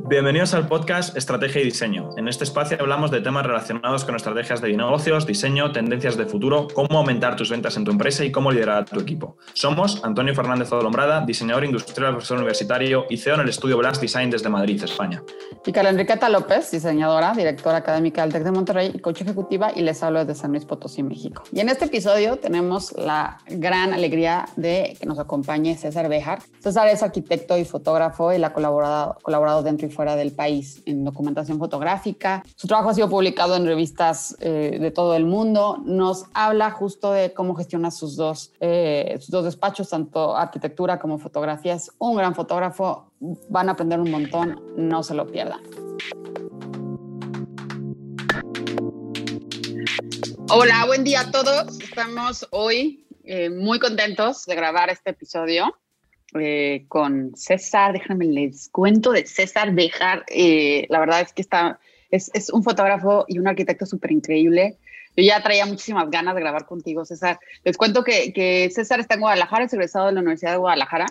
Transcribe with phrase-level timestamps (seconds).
[0.00, 2.10] Bienvenidos al podcast Estrategia y Diseño.
[2.18, 6.66] En este espacio hablamos de temas relacionados con estrategias de negocios, diseño, tendencias de futuro,
[6.74, 9.38] cómo aumentar tus ventas en tu empresa y cómo liderar a tu equipo.
[9.54, 14.30] Somos Antonio Fernández Odolombrada, diseñador industrial, profesor universitario y CEO en el estudio Blast Design
[14.30, 15.22] desde Madrid, España.
[15.64, 19.82] Y Carla Enriqueta López, diseñadora, directora académica del TEC de Monterrey y coach ejecutiva y
[19.82, 21.44] les hablo desde San Luis Potosí, México.
[21.52, 26.40] Y en este episodio tenemos la gran alegría de que nos acompañe César Bejar.
[26.58, 30.82] César es arquitecto y fotógrafo y la ha colaborado, colaborado dentro y fuera del país
[30.86, 32.44] en documentación fotográfica.
[32.56, 35.80] Su trabajo ha sido publicado en revistas eh, de todo el mundo.
[35.84, 41.18] Nos habla justo de cómo gestiona sus dos, eh, sus dos despachos, tanto arquitectura como
[41.18, 41.74] fotografía.
[41.74, 43.10] Es un gran fotógrafo.
[43.48, 44.60] Van a aprender un montón.
[44.76, 45.60] No se lo pierdan.
[50.50, 51.80] Hola, buen día a todos.
[51.80, 55.74] Estamos hoy eh, muy contentos de grabar este episodio.
[56.38, 60.24] Eh, con César, déjenme les cuento de César Dejar.
[60.28, 61.78] Eh, la verdad es que está,
[62.10, 64.78] es, es un fotógrafo y un arquitecto súper increíble.
[65.16, 67.38] Yo ya traía muchísimas ganas de grabar contigo, César.
[67.62, 71.06] Les cuento que, que César está en Guadalajara, es egresado de la Universidad de Guadalajara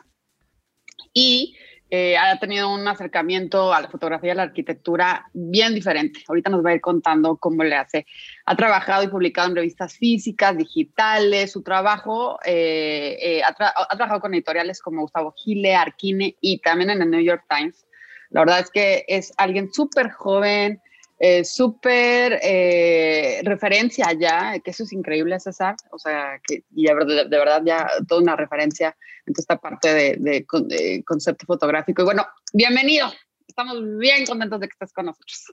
[1.13, 1.55] y
[1.95, 6.23] eh, ha tenido un acercamiento a la fotografía y a la arquitectura bien diferente.
[6.27, 8.07] Ahorita nos va a ir contando cómo le hace.
[8.47, 11.51] Ha trabajado y publicado en revistas físicas, digitales.
[11.51, 16.89] Su trabajo eh, eh, ha, ha, trabajado con editoriales como Gustavo Gile, Arquine y también
[16.89, 17.85] en el New York Times.
[18.31, 20.81] La verdad es que es alguien súper joven,
[21.19, 25.75] eh, súper eh, referencia ya, que eso es increíble, César.
[25.91, 30.17] O sea, que y de, de, verdad ya toda una referencia en esta parte de,
[30.19, 32.01] de, concepto fotográfico.
[32.01, 33.07] Y bueno, bienvenido.
[33.47, 35.51] Estamos bien contentos de que estés con nosotros.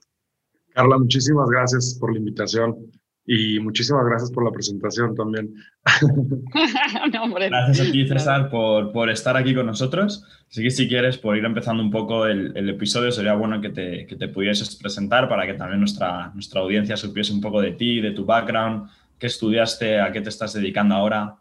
[0.73, 2.91] Carla, muchísimas gracias por la invitación
[3.25, 5.53] y muchísimas gracias por la presentación también.
[7.13, 7.49] no, hombre.
[7.49, 10.23] Gracias a ti, César, por, por, estar aquí con nosotros.
[10.49, 13.69] Así que si quieres, por ir empezando un poco el, el episodio, sería bueno que
[13.69, 17.71] te, que te, pudieses presentar para que también nuestra, nuestra audiencia supiese un poco de
[17.73, 21.35] ti, de tu background, qué estudiaste, a qué te estás dedicando ahora.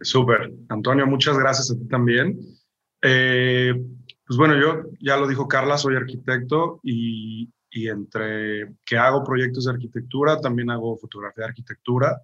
[0.00, 0.52] Súper.
[0.68, 2.38] Antonio, muchas gracias a ti también.
[3.02, 3.74] Eh,
[4.26, 9.64] pues bueno, yo ya lo dijo Carla, soy arquitecto y, y entre que hago proyectos
[9.64, 12.22] de arquitectura, también hago fotografía de arquitectura.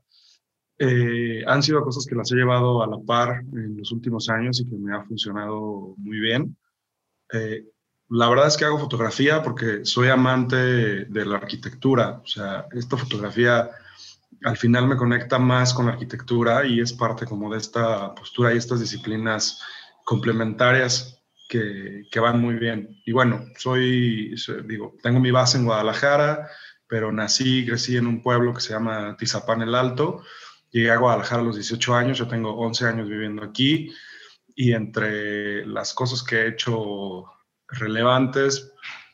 [0.79, 4.61] Eh, han sido cosas que las he llevado a la par en los últimos años
[4.61, 6.57] y que me ha funcionado muy bien.
[7.33, 7.65] Eh,
[8.09, 12.21] la verdad es que hago fotografía porque soy amante de la arquitectura.
[12.23, 13.71] O sea, esta fotografía
[14.45, 18.53] al final me conecta más con la arquitectura y es parte como de esta postura
[18.53, 19.61] y estas disciplinas
[20.05, 21.16] complementarias
[21.49, 23.01] que, van muy bien.
[23.05, 26.49] Y bueno, soy, soy, digo, tengo mi base en Guadalajara,
[26.87, 30.23] pero nací y crecí en un pueblo que se llama Tizapán el Alto.
[30.71, 33.93] Llegué a Guadalajara a los 18 años, yo tengo 11 años viviendo aquí
[34.57, 37.27] y entre las cosas que he hecho
[37.69, 38.73] relevantes,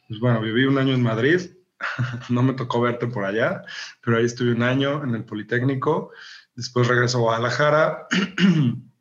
[0.08, 1.40] pues bueno, viví un año en Madrid,
[2.28, 3.62] no me tocó verte por allá,
[4.02, 6.12] pero ahí estuve un año en el Politécnico,
[6.54, 8.06] después regreso a Guadalajara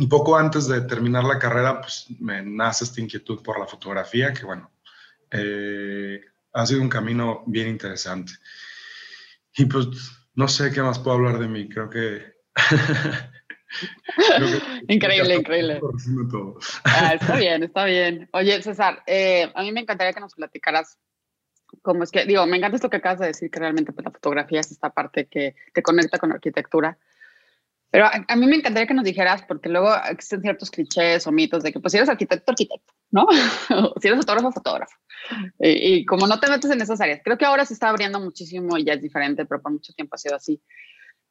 [0.00, 4.32] Y poco antes de terminar la carrera, pues me nace esta inquietud por la fotografía,
[4.32, 4.70] que bueno,
[5.30, 6.22] eh,
[6.54, 8.32] ha sido un camino bien interesante.
[9.58, 9.88] Y pues
[10.34, 12.32] no sé qué más puedo hablar de mí, creo que...
[14.36, 14.48] creo
[14.86, 15.80] que increíble, increíble.
[16.84, 18.26] Ah, está bien, está bien.
[18.32, 20.98] Oye, César, eh, a mí me encantaría que nos platicaras
[21.82, 24.12] cómo es que, digo, me encanta esto que acabas de decir, que realmente pues, la
[24.12, 26.96] fotografía es esta parte que te conecta con la arquitectura.
[27.90, 31.32] Pero a, a, mí me encantaría que nos dijeras, porque luego existen ciertos clichés o
[31.32, 33.26] mitos de que, pues, si eres arquitecto, arquitecto, ¿no?
[34.00, 34.96] si eres fotógrafo, fotógrafo.
[35.58, 38.20] Y, y, como no te metes en esas áreas, creo que ahora se está abriendo
[38.20, 40.62] muchísimo y ya es diferente, pero por mucho tiempo ha sido así.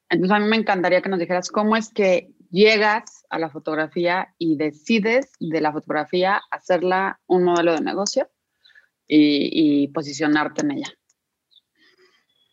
[0.09, 4.33] Entonces, a mí me encantaría que nos dijeras cómo es que llegas a la fotografía
[4.37, 8.29] y decides de la fotografía hacerla un modelo de negocio
[9.07, 10.98] y, y posicionarte en ella.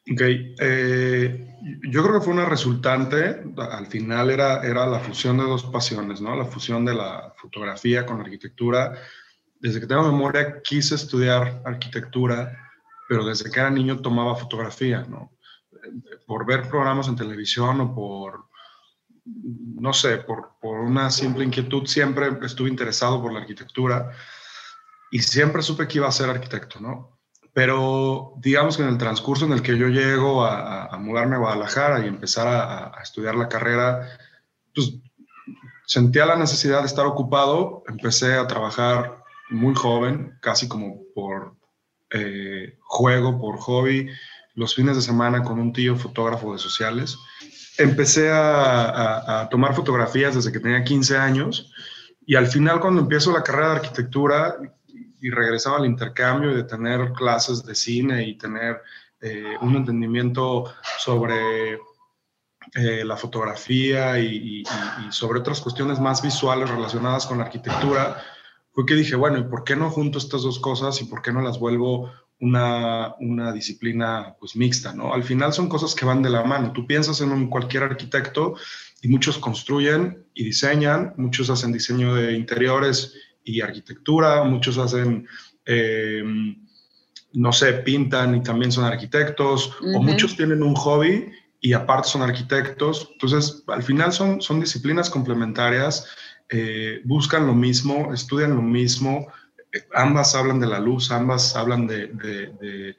[0.09, 1.57] Ok, eh,
[1.91, 6.21] yo creo que fue una resultante, al final era, era la fusión de dos pasiones,
[6.21, 6.37] ¿no?
[6.37, 8.97] La fusión de la fotografía con la arquitectura.
[9.59, 12.57] Desde que tengo memoria quise estudiar arquitectura,
[13.09, 15.33] pero desde que era niño tomaba fotografía, ¿no?
[16.25, 18.47] Por ver programas en televisión o por,
[19.25, 24.13] no sé, por, por una simple inquietud, siempre estuve interesado por la arquitectura
[25.11, 27.16] y siempre supe que iba a ser arquitecto, ¿no?
[27.57, 32.05] Pero digamos que en el transcurso en el que yo llego a, mudarme a Guadalajara
[32.05, 34.11] y empezar a, estudiar la carrera,
[34.75, 34.93] pues
[35.87, 37.83] sentía la necesidad de estar ocupado.
[37.89, 41.57] Empecé a trabajar muy joven, casi como por
[42.11, 44.11] eh, juego, por hobby,
[44.55, 47.17] los fines de semana con un tío fotógrafo de sociales.
[47.79, 51.73] Empecé a tomar fotografías desde que tenía 15 años
[52.27, 54.57] y al final cuando empiezo la carrera de arquitectura
[55.27, 58.83] y, regresaba al intercambio y de tener clases de cine y tener
[59.21, 61.79] eh, un entendimiento sobre
[62.75, 64.65] eh, la fotografía y,
[65.11, 68.23] sobre otras cuestiones más visuales relacionadas con la arquitectura,
[68.73, 71.33] fue que dije, bueno, ¿y por qué no junto estas dos cosas y por qué
[71.33, 75.15] no las vuelvo una, una, disciplina pues mixta, ¿no?
[75.15, 76.73] Al final son cosas que van de la mano.
[76.73, 78.57] Tú piensas en un, cualquier arquitecto
[79.01, 83.15] y muchos construyen y diseñan, muchos hacen diseño de interiores
[83.47, 85.27] y arquitectura, muchos hacen,
[85.65, 86.67] em,
[87.33, 92.23] no sé, pintan y también son arquitectos, o muchos tienen un hobby y aparte son
[92.23, 93.09] arquitectos.
[93.13, 96.09] Entonces, al final son, son disciplinas complementarias,
[96.51, 99.29] eh, buscan lo mismo, estudian lo mismo,
[99.95, 102.97] ambas hablan de la luz, ambas hablan de,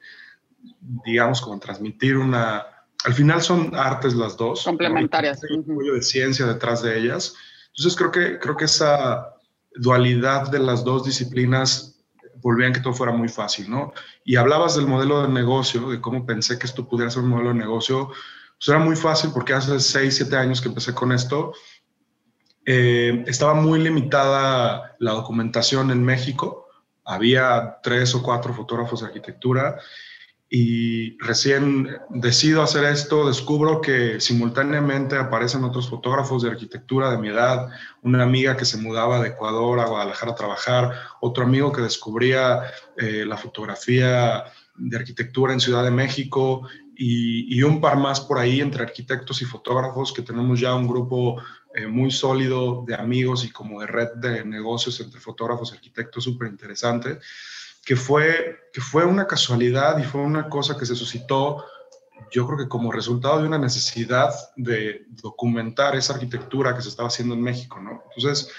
[1.04, 2.64] digamos, como transmitir una...
[3.04, 4.64] Al final son artes las dos.
[4.64, 5.40] Complementarias.
[5.44, 7.34] Hay un de ciencia detrás de ellas.
[7.68, 9.37] Entonces creo que, creo que esa
[9.78, 12.00] dualidad de las dos disciplinas
[12.36, 13.92] volvían que todo fuera muy fácil, ¿no?
[14.24, 17.48] Y hablabas del modelo de negocio, de cómo pensé que esto pudiera ser un modelo
[17.48, 18.08] de negocio.
[18.08, 21.52] Pues era muy fácil porque hace 6, 7 años que empecé con esto,
[22.64, 26.68] eh, estaba muy limitada la documentación en México
[27.08, 29.80] había tres o cuatro fotógrafos de arquitectura
[30.50, 37.28] y recién decido hacer esto, descubro que simultáneamente aparecen otros fotógrafos de arquitectura de mi
[37.28, 37.68] edad,
[38.02, 42.62] una amiga que se mudaba de Ecuador a Guadalajara a trabajar, otro amigo que descubría
[42.96, 44.44] eh, la fotografía
[44.76, 46.66] de arquitectura en Ciudad de México
[47.00, 51.40] y, un par más por ahí entre arquitectos y fotógrafos que tenemos ya un grupo
[51.74, 56.24] eh, muy sólido de amigos y como de red de negocios entre fotógrafos y arquitectos
[56.24, 57.20] súper interesante,
[57.88, 61.64] que fue, que fue una casualidad y fue una cosa que se suscitó,
[62.30, 67.08] yo creo que como resultado de una necesidad de documentar esa arquitectura que se estaba
[67.08, 67.78] haciendo en México.
[67.80, 68.52] Entonces,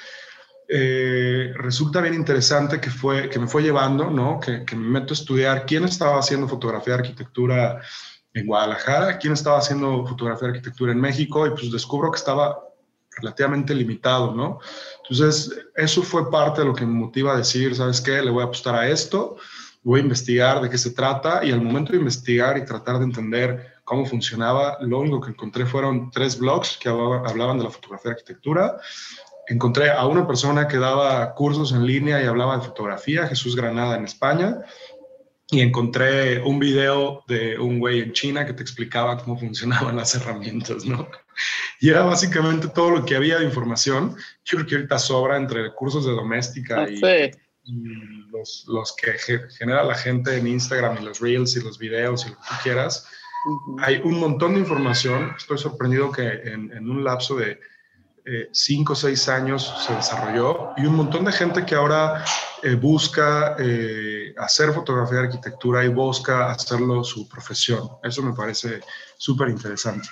[0.67, 4.39] eh, resulta bien interesante que, fue, que me fue llevando, ¿no?
[4.39, 7.83] Que, que, me meto a estudiar quién estaba haciendo fotografía de arquitectura
[8.33, 12.57] en Guadalajara, quién estaba haciendo fotografía de arquitectura en México, y pues descubro que estaba
[13.19, 14.59] relativamente limitado, ¿no?
[15.03, 18.21] Entonces, eso fue parte de lo que me motiva a decir, ¿sabes qué?
[18.21, 19.37] Le voy a apostar a esto,
[19.83, 23.05] voy a investigar de qué se trata y al momento de investigar y tratar de
[23.05, 28.11] entender cómo funcionaba, lo único que encontré fueron tres blogs que hablaban de la fotografía
[28.11, 28.77] de arquitectura.
[29.47, 33.97] Encontré a una persona que daba cursos en línea y hablaba de fotografía, Jesús Granada
[33.97, 34.59] en España,
[35.51, 40.13] y encontré un video de un güey en China que te explicaba cómo funcionaban las
[40.13, 41.09] herramientas, ¿no?
[41.79, 44.15] Y era básicamente todo lo que había de información.
[44.43, 46.99] Yo creo que ahorita sobra entre cursos de doméstica y,
[48.31, 49.13] los, los, que
[49.57, 52.55] genera la gente en Instagram y los reels y los videos y lo que tú
[52.63, 53.07] quieras.
[53.79, 55.33] Hay un montón de información.
[55.37, 57.59] Estoy sorprendido que en, en un lapso de
[58.31, 62.23] eh, cinco o seis años se desarrolló y un montón de gente que ahora
[62.61, 67.89] eh, busca eh, hacer fotografía de arquitectura y busca hacerlo su profesión.
[68.03, 68.81] Eso me parece
[69.17, 70.07] súper interesante.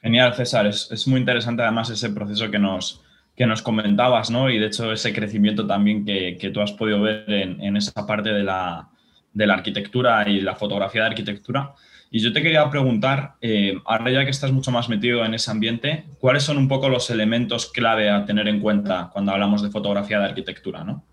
[0.00, 0.66] Genial, César.
[0.66, 3.02] Es, muy interesante además ese proceso que nos,
[3.34, 4.48] que nos comentabas, ¿no?
[4.48, 8.06] Y de hecho ese crecimiento también que, que tú has podido ver en, en esa
[8.06, 8.90] parte de la,
[9.36, 11.74] de la, arquitectura y la fotografía de arquitectura.
[12.10, 15.50] Y yo te quería preguntar, eh, ahora ya que estás mucho más metido en ese
[15.50, 19.70] ambiente, ¿cuáles son un poco los elementos clave a tener en cuenta cuando hablamos de
[19.70, 21.04] fotografía de arquitectura, ¿no?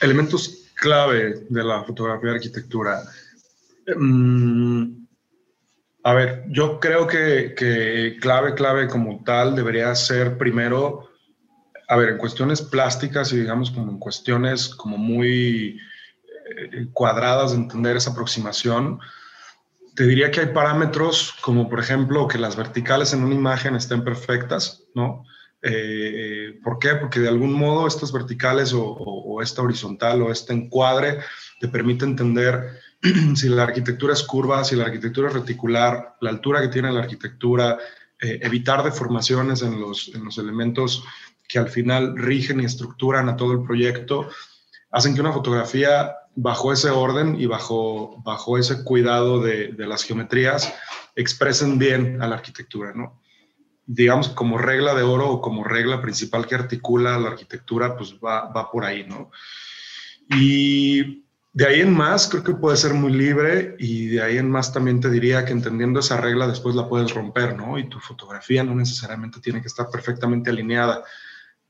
[0.00, 3.02] Elementos clave de la fotografía de arquitectura.
[3.96, 5.04] Mm,
[6.02, 11.10] a ver, yo creo que, que, clave, clave como tal debería ser primero,
[11.88, 15.78] a ver, en cuestiones plásticas y digamos como en cuestiones como muy
[16.92, 19.00] cuadradas de entender esa aproximación,
[19.94, 24.02] te diría que hay parámetros como por ejemplo que las verticales en una imagen estén
[24.02, 25.24] perfectas, ¿no?
[25.66, 26.96] Eh, ¿Por qué?
[26.96, 31.20] Porque de algún modo estas verticales o, esta horizontal o este encuadre
[31.58, 32.80] te permite entender
[33.34, 37.00] si la arquitectura es curva, si la arquitectura es reticular, la altura que tiene la
[37.00, 37.78] arquitectura,
[38.20, 41.02] eh, evitar deformaciones en los, en los elementos
[41.48, 44.28] que al final rigen y estructuran a todo el proyecto,
[44.90, 50.04] hacen que una fotografía bajo ese orden y bajo, bajo ese cuidado de, de, las
[50.04, 50.74] geometrías,
[51.14, 53.20] expresen bien a la arquitectura, ¿no?
[53.86, 58.46] Digamos, como regla de oro o como regla principal que articula la arquitectura, pues va,
[58.50, 59.30] va por ahí, ¿no?
[60.30, 61.24] Y
[61.54, 64.72] de ahí en más, creo que puede ser muy libre y de ahí en más
[64.72, 67.78] también te diría que entendiendo esa regla después la puedes romper, ¿no?
[67.78, 71.04] Y tu fotografía no necesariamente tiene que estar perfectamente alineada.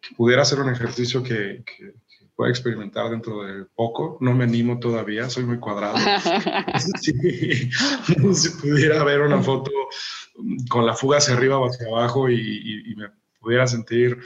[0.00, 1.94] Que pudiera ser un ejercicio que, que
[2.36, 4.18] voy a experimentar dentro de poco.
[4.20, 5.96] No me animo todavía, soy muy cuadrado.
[7.00, 7.12] si,
[8.34, 9.70] si, pudiera ver una foto
[10.68, 13.08] con la fuga hacia arriba o hacia abajo y, me
[13.40, 14.18] pudiera sentir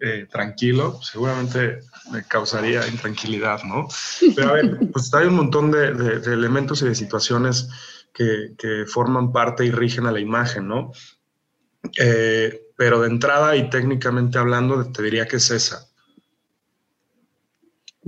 [0.00, 1.80] eh, tranquilo, seguramente
[2.12, 3.88] me causaría intranquilidad, ¿no?
[4.36, 5.88] Pero a ver, pues hay un montón de,
[6.32, 7.68] elementos y de situaciones
[8.12, 10.92] que, forman parte y rigen a la imagen, ¿no?
[11.98, 15.87] Eh, pero de entrada y técnicamente hablando, te diría que es esa.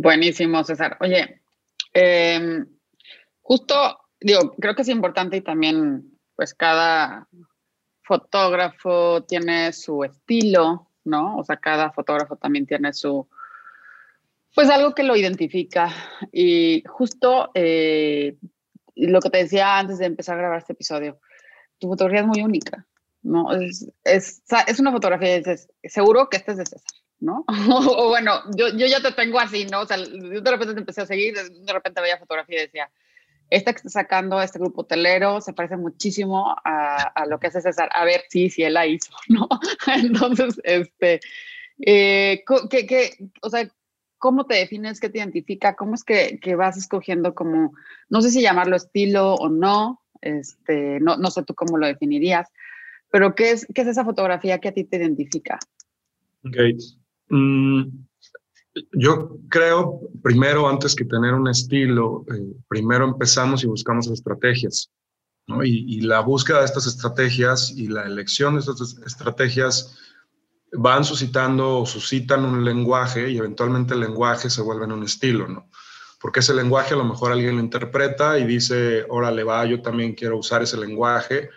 [0.03, 0.97] Buenísimo, César.
[1.01, 1.43] Oye,
[1.93, 2.67] em,
[3.43, 3.75] justo,
[4.19, 7.29] digo, creo que es importante y también, pues cada
[8.03, 11.37] fotógrafo tiene su estilo, ¿no?
[11.37, 13.29] O sea, cada fotógrafo también tiene su,
[14.55, 15.93] pues algo que lo identifica.
[16.33, 18.39] Y justo eh,
[18.97, 21.21] lo que te decía antes de empezar a grabar este episodio,
[21.79, 22.87] tu fotografía es muy única,
[23.21, 23.53] ¿no?
[23.53, 25.43] Es, es, es una fotografía,
[25.85, 27.45] seguro que este es de César, ¿no?
[27.49, 29.81] o bueno, yo, yo ya te tengo así, ¿no?
[29.81, 32.91] O sea, yo de repente te empecé a seguir, de repente veía fotografía y decía,
[33.51, 37.91] esta que está sacando este grupo hotelero se parece muchísimo a, lo que hace César.
[37.93, 39.49] A ver, sí, sí, él la hizo, ¿no?
[39.95, 41.21] Entonces, este,
[41.81, 43.11] eh, ¿qué,
[43.43, 43.69] o sea,
[44.19, 45.01] ¿cómo te defines?
[45.01, 45.75] ¿Qué te identifica?
[45.75, 47.73] ¿Cómo es que, que, vas escogiendo como,
[48.09, 52.49] no sé si llamarlo estilo o no, este, no, no sé tú cómo lo definirías,
[53.11, 55.59] pero ¿qué es, qué es esa fotografía que a ti te identifica?
[56.45, 56.57] Ok.
[57.31, 57.83] Mm,
[58.93, 64.91] yo creo, primero, antes que tener un estilo, eh, primero empezamos y buscamos estrategias.
[65.65, 69.99] Y, la búsqueda de estas estrategias y la elección de estas estrategias
[70.73, 75.49] van suscitando o suscitan un lenguaje y eventualmente el lenguaje se vuelve en un estilo,
[75.49, 75.69] ¿no?
[76.21, 80.15] Porque ese lenguaje a lo mejor alguien lo interpreta y dice, órale, va, yo también
[80.15, 81.51] quiero usar ese lenguaje.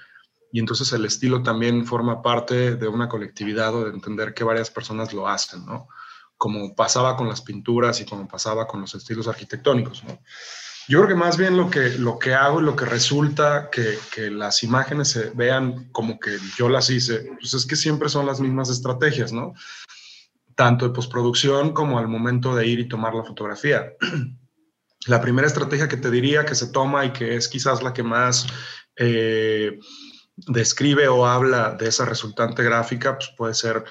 [0.53, 4.69] Y entonces el estilo también forma parte de una colectividad o de entender que varias
[4.69, 5.87] personas lo hacen, ¿no?
[6.37, 10.03] como pasaba con las pinturas y como pasaba con los estilos arquitectónicos.
[10.03, 10.19] ¿no?
[10.87, 13.97] Yo creo que más bien lo que, lo que hago y lo que resulta que,
[14.13, 18.27] que, las imágenes se vean como que yo las hice, pues es que siempre son
[18.27, 19.55] las mismas estrategias, ¿no?
[20.53, 23.93] Tanto de postproducción como al momento de ir y tomar la fotografía.
[25.05, 28.03] La primera estrategia que te diría que se toma y que es quizás la que
[28.03, 28.47] más
[28.95, 29.77] eh,
[30.35, 33.83] describe o habla de esa resultante gráfica, pues puede ser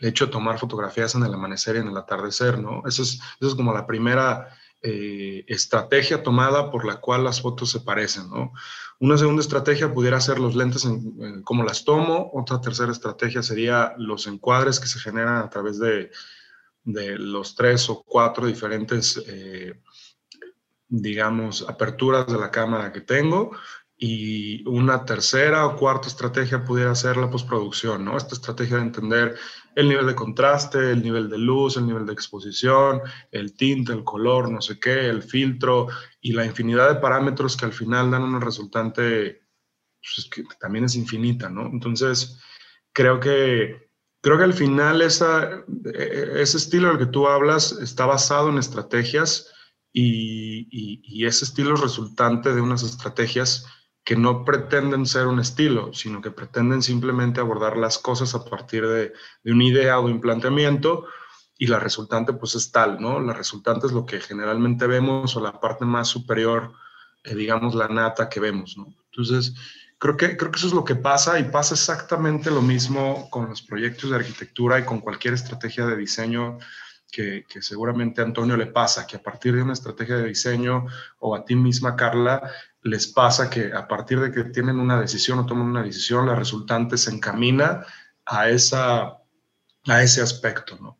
[0.00, 2.82] el hecho de tomar fotografías en el amanecer y en el atardecer, ¿no?
[2.86, 4.48] Esa es, es como la primera
[4.82, 8.52] eh, estrategia tomada por la cual las fotos se parecen, ¿no?
[9.00, 12.30] Una segunda estrategia pudiera ser los lentes, en, cómo las tomo.
[12.34, 16.10] Otra tercera estrategia sería los encuadres que se generan a través de,
[16.84, 19.80] de los tres o cuatro diferentes, eh,
[20.88, 23.52] digamos, aperturas de la cámara que tengo.
[23.96, 28.16] Y una tercera o cuarta estrategia pudiera ser la postproducción, ¿no?
[28.16, 29.36] Esta estrategia de entender
[29.76, 34.04] el nivel de contraste, el nivel de luz, el nivel de exposición, el tinte, el
[34.04, 35.88] color, no sé qué, el filtro
[36.20, 39.44] y la infinidad de parámetros que al final dan un resultante
[40.04, 41.66] pues, que también es infinita, ¿no?
[41.66, 42.38] Entonces,
[42.92, 45.64] creo que, creo que al final esa,
[46.34, 49.50] ese estilo del que tú hablas está basado en estrategias
[49.92, 53.66] y, y ese estilo es resultante de unas estrategias
[54.04, 58.86] que no pretenden ser un estilo, sino que pretenden simplemente abordar las cosas a partir
[58.86, 61.06] de, una idea o de un planteamiento
[61.56, 63.18] y la resultante pues es tal, ¿no?
[63.20, 66.72] La resultante es lo que generalmente vemos o la parte más superior,
[67.22, 68.94] eh, digamos, la nata que vemos, ¿no?
[69.10, 69.54] Entonces,
[69.96, 73.48] creo que, creo que eso es lo que pasa y pasa exactamente lo mismo con
[73.48, 76.58] los proyectos de arquitectura y con cualquier estrategia de diseño
[77.10, 80.86] que, que, seguramente a Antonio le pasa, que a partir de una estrategia de diseño
[81.20, 82.50] o a ti misma, Carla,
[82.84, 86.34] les pasa que a partir de que tienen una decisión o toman una decisión, la
[86.34, 87.84] resultante se encamina
[88.26, 89.18] a, esa,
[89.86, 90.98] a ese aspecto, ¿no?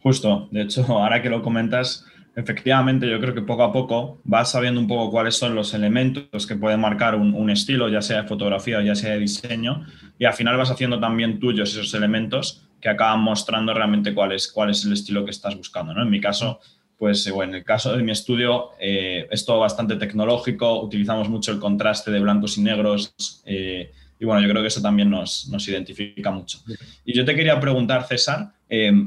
[0.00, 4.52] Justo, de hecho, ahora que lo comentas, efectivamente yo creo que poco a poco vas
[4.52, 8.28] sabiendo un poco cuáles son los elementos que pueden marcar un, estilo, ya sea de
[8.28, 9.84] fotografía o ya sea de diseño,
[10.16, 14.46] y al final vas haciendo también tuyos esos elementos que acaban mostrando realmente cuál es,
[14.46, 15.92] cuál es el estilo que estás buscando.
[15.92, 16.02] ¿no?
[16.02, 16.60] En mi caso,
[16.98, 21.28] pues eh, bueno, en el caso de mi estudio eh, es todo bastante tecnológico, utilizamos
[21.28, 23.14] mucho el contraste de blancos y negros
[23.46, 26.58] eh, y bueno, yo creo que eso también nos, nos, identifica mucho.
[27.04, 28.50] Y yo te quería preguntar, César,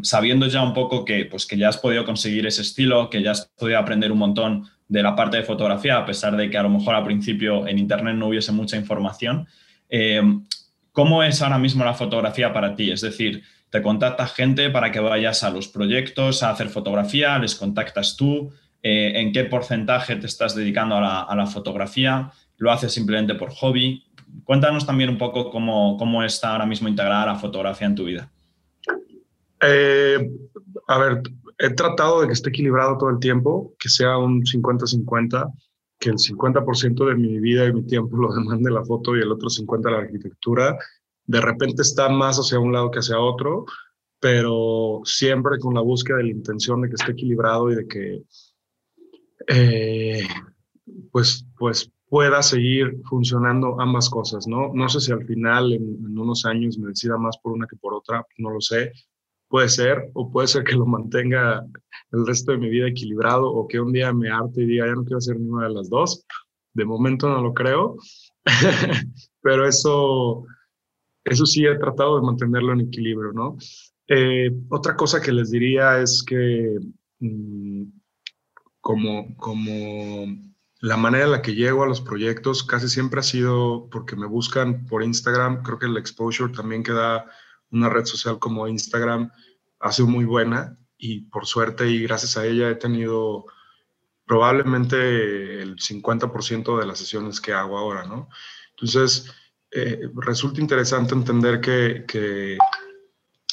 [0.04, 3.32] sabiendo ya un poco que, pues, que ya has podido conseguir ese estilo, que ya
[3.32, 6.64] has podido aprender un montón de la parte de fotografía, a pesar de que a
[6.64, 9.50] lo mejor al principio en Internet no hubiese mucha información,
[10.94, 12.90] ¿cómo es ahora mismo la fotografía para ti?
[12.90, 17.56] Es decir, te contacta gente para que vayas a los proyectos a hacer fotografía, les
[17.56, 18.52] contactas tú,
[18.84, 24.04] eh, en qué porcentaje te estás dedicando a la, fotografía, lo haces simplemente por hobby.
[24.44, 28.30] Cuéntanos también un poco cómo, cómo está ahora mismo integrada la fotografía en tu vida.
[29.62, 30.30] Eh,
[30.88, 31.22] a ver,
[31.58, 35.50] he tratado de que esté equilibrado todo el tiempo, que sea un 50-50,
[35.98, 39.32] que el 50% de mi vida y mi tiempo lo demande la foto y el
[39.32, 40.78] otro 50% la arquitectura
[41.26, 43.66] de repente está más hacia un lado que hacia otro,
[44.20, 48.24] pero siempre con la búsqueda de la intención de que esté equilibrado y de que
[49.48, 50.28] eh,
[51.12, 54.74] pues, pues pueda seguir funcionando ambas cosas, ¿no?
[54.74, 57.94] No sé si al final, en, unos años, me decida más por una que por
[57.94, 58.92] otra, no lo sé.
[59.48, 61.66] Puede ser, o puede ser que lo mantenga
[62.12, 64.94] el resto de mi vida equilibrado, o que un día me arte y diga, ya
[64.94, 66.26] no quiero hacer ninguna de las dos.
[66.74, 67.96] De momento no lo creo,
[69.42, 70.44] pero eso,
[71.24, 73.58] eso sí he tratado de mantenerlo en equilibrio, ¿no?
[74.08, 76.78] Eh, otra cosa que les diría es que
[77.20, 77.84] mm,
[78.82, 80.26] como, como
[80.80, 84.26] la manera en la que llego a los proyectos casi siempre ha sido porque me
[84.26, 85.64] buscan por Instagram.
[85.64, 87.26] Creo que el exposure también que da
[87.70, 89.32] una red social como Instagram
[89.80, 93.46] ha sido muy buena y por suerte y gracias a ella he tenido
[94.26, 98.30] probablemente el 50% de las sesiones que hago ahora, ¿no?
[98.72, 99.32] Entonces,
[99.72, 102.58] eh, resulta interesante entender que, que,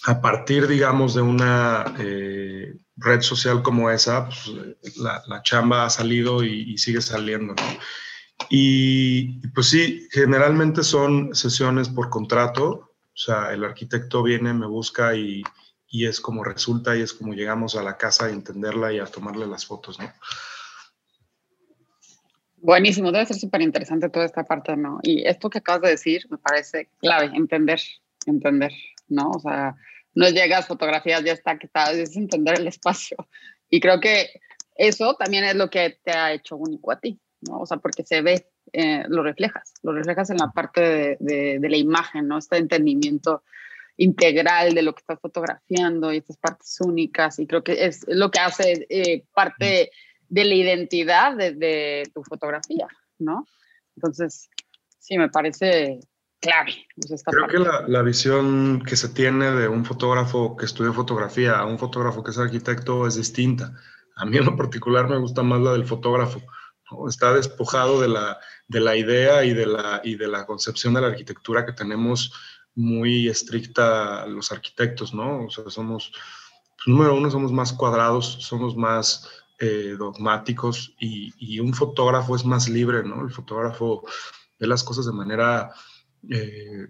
[0.05, 6.43] a partir, digamos, de una eh, red social como esa, pues, la, chamba ha salido
[6.43, 7.63] y, sigue saliendo, ¿no?
[8.51, 15.17] Y pues sí, generalmente son sesiones por contrato, o sea, el arquitecto viene, me busca
[15.17, 15.43] y,
[15.89, 19.07] y es como resulta y es como llegamos a la casa a entenderla y a
[19.07, 20.13] tomarle las fotos, ¿no?
[22.61, 24.99] Buenísimo, debe ser súper interesante toda esta parte, ¿no?
[25.03, 27.81] Y esto que acabas de decir me parece clave, entender,
[28.27, 28.73] entender,
[29.09, 29.31] ¿no?
[29.31, 29.77] O sea,
[30.15, 33.17] no llegas, fotografías, ya está, que tal, es entender el espacio.
[33.71, 34.29] Y creo que
[34.75, 37.61] eso también es lo que te ha hecho único a ti, ¿no?
[37.61, 41.69] O sea, porque se ve, eh, lo reflejas, lo reflejas en la parte de, de,
[41.69, 42.39] la imagen, ¿no?
[42.39, 43.45] Este entendimiento
[43.97, 48.31] integral de lo que estás fotografiando y estas partes únicas y creo que es lo
[48.31, 49.91] que hace eh, parte
[50.29, 52.87] de la identidad de, de, tu fotografía,
[53.19, 53.47] ¿no?
[53.97, 54.49] Entonces,
[54.99, 56.01] sí, me parece
[56.41, 56.87] clave.
[57.25, 61.67] Creo que la, la, visión que se tiene de un fotógrafo que estudia fotografía a
[61.67, 63.75] un fotógrafo que es arquitecto es distinta.
[64.17, 66.41] A mí en lo particular me gusta más la del fotógrafo.
[67.09, 71.01] Está despojado de la, de la idea y de la, y de la concepción de
[71.01, 72.33] la arquitectura que tenemos
[72.75, 75.47] muy estricta los arquitectos, ¿no?
[75.47, 79.29] O sea, somos, pues, número uno, somos más cuadrados, somos más
[79.61, 83.23] eh, dogmáticos y, y, un fotógrafo es más libre, ¿no?
[83.23, 84.05] El fotógrafo
[84.59, 85.73] ve las cosas de manera
[86.31, 86.89] eh,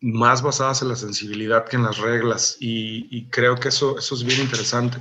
[0.00, 4.24] más basadas en la sensibilidad que en las reglas y, creo que eso, eso es
[4.24, 4.98] bien interesante.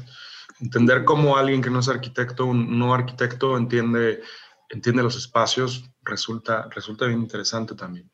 [0.62, 4.21] Entender cómo alguien que no es arquitecto, un no arquitecto, entiende,
[4.69, 8.10] entiende los espacios, resulta, resulta bien interesante también.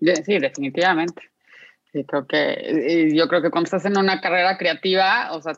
[0.00, 1.22] Sí, definitivamente.
[1.92, 5.54] creo que, yo creo que cuando estás en una carrera creativa, o sea,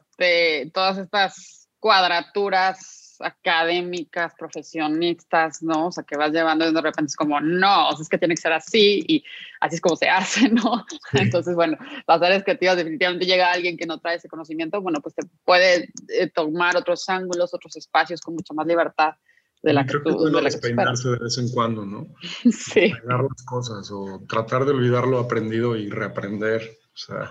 [0.72, 1.55] todas estas
[1.86, 5.86] cuadraturas académicas, profesionistas, ¿no?
[5.86, 8.18] O sea, que vas llevando y de repente es como, no, o sea, es que
[8.18, 9.24] tiene que ser así y
[9.60, 10.84] así es como se hace, ¿no?
[11.12, 15.14] Entonces, bueno, las áreas creativas definitivamente llega alguien que no trae ese conocimiento, bueno, pues
[15.14, 19.14] te puede eh, tomar otros ángulos, otros espacios con mucha más libertad
[19.62, 22.08] de la Creo que, es bueno despeinarse de vez en cuando, ¿no?
[22.50, 22.92] Sí.
[23.04, 27.30] las cosas o tratar de olvidar lo aprendido y reaprender, o sea...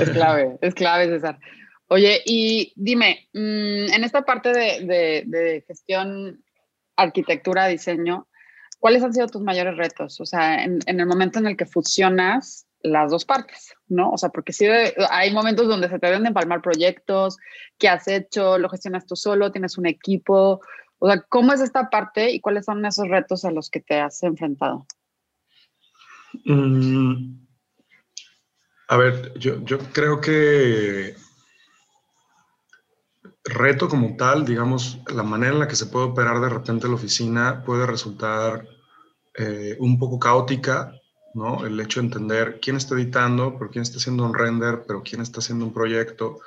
[0.00, 1.40] Es clave, es clave, César.
[1.94, 6.42] Oye, y dime, mm, en esta parte de, gestión,
[6.96, 8.26] arquitectura, diseño,
[8.80, 10.20] ¿cuáles han sido tus mayores retos?
[10.20, 14.10] O sea, en, el momento en el que fusionas las dos partes, ¿no?
[14.10, 14.66] O sea, porque sí
[15.08, 17.36] hay momentos donde se te deben de empalmar proyectos,
[17.78, 18.58] ¿qué has hecho?
[18.58, 19.52] ¿Lo gestionas tú solo?
[19.52, 20.62] ¿Tienes un equipo?
[20.98, 24.00] O sea, ¿cómo es esta parte y cuáles son esos retos a los que te
[24.00, 24.84] has enfrentado?
[26.44, 27.36] Mm,
[28.88, 31.14] a ver, yo, yo creo que
[33.44, 36.94] reto como tal, digamos, la manera en la que se puede operar de repente la
[36.94, 38.66] oficina puede resultar
[39.34, 40.92] eh, un poco caótica,
[41.34, 41.66] ¿no?
[41.66, 45.20] El hecho de entender quién está editando, pero quién está haciendo un render, pero quién
[45.20, 46.40] está haciendo un proyecto.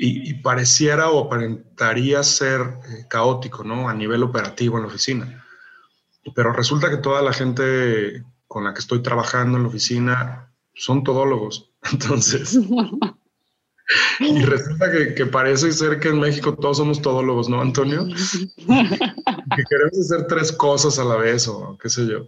[0.00, 3.88] Y, pareciera o aparentaría ser eh, caótico, ¿no?
[3.88, 5.44] A nivel operativo en la oficina.
[6.36, 11.02] Pero resulta que toda la gente con la que estoy trabajando en la oficina son
[11.02, 11.72] todólogos.
[11.92, 12.60] Entonces,
[14.20, 18.06] Y resulta que, parece ser que en México todos somos todólogos, ¿no, Antonio?
[18.66, 22.26] que queremos hacer tres cosas a la vez o qué sé yo.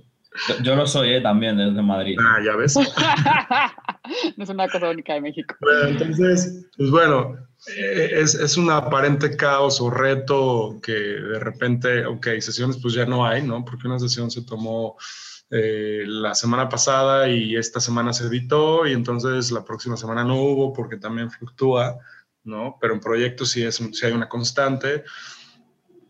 [0.62, 1.20] Yo lo soy ¿eh?
[1.20, 2.16] también desde Madrid.
[2.20, 2.76] Ah, ya ves.
[4.36, 5.54] no es una cosa única de México.
[5.86, 7.36] entonces, pues bueno,
[7.76, 13.04] eh, es, es, un aparente caos o reto que de repente, ok, sesiones pues ya
[13.04, 13.64] no hay, ¿no?
[13.64, 14.96] Porque una sesión se tomó
[15.50, 20.40] eh, la semana pasada y esta semana se editó y entonces la próxima semana no
[20.40, 21.98] hubo porque también fluctúa,
[22.44, 22.76] ¿no?
[22.80, 25.04] Pero en proyectos sí, es, sí hay una constante.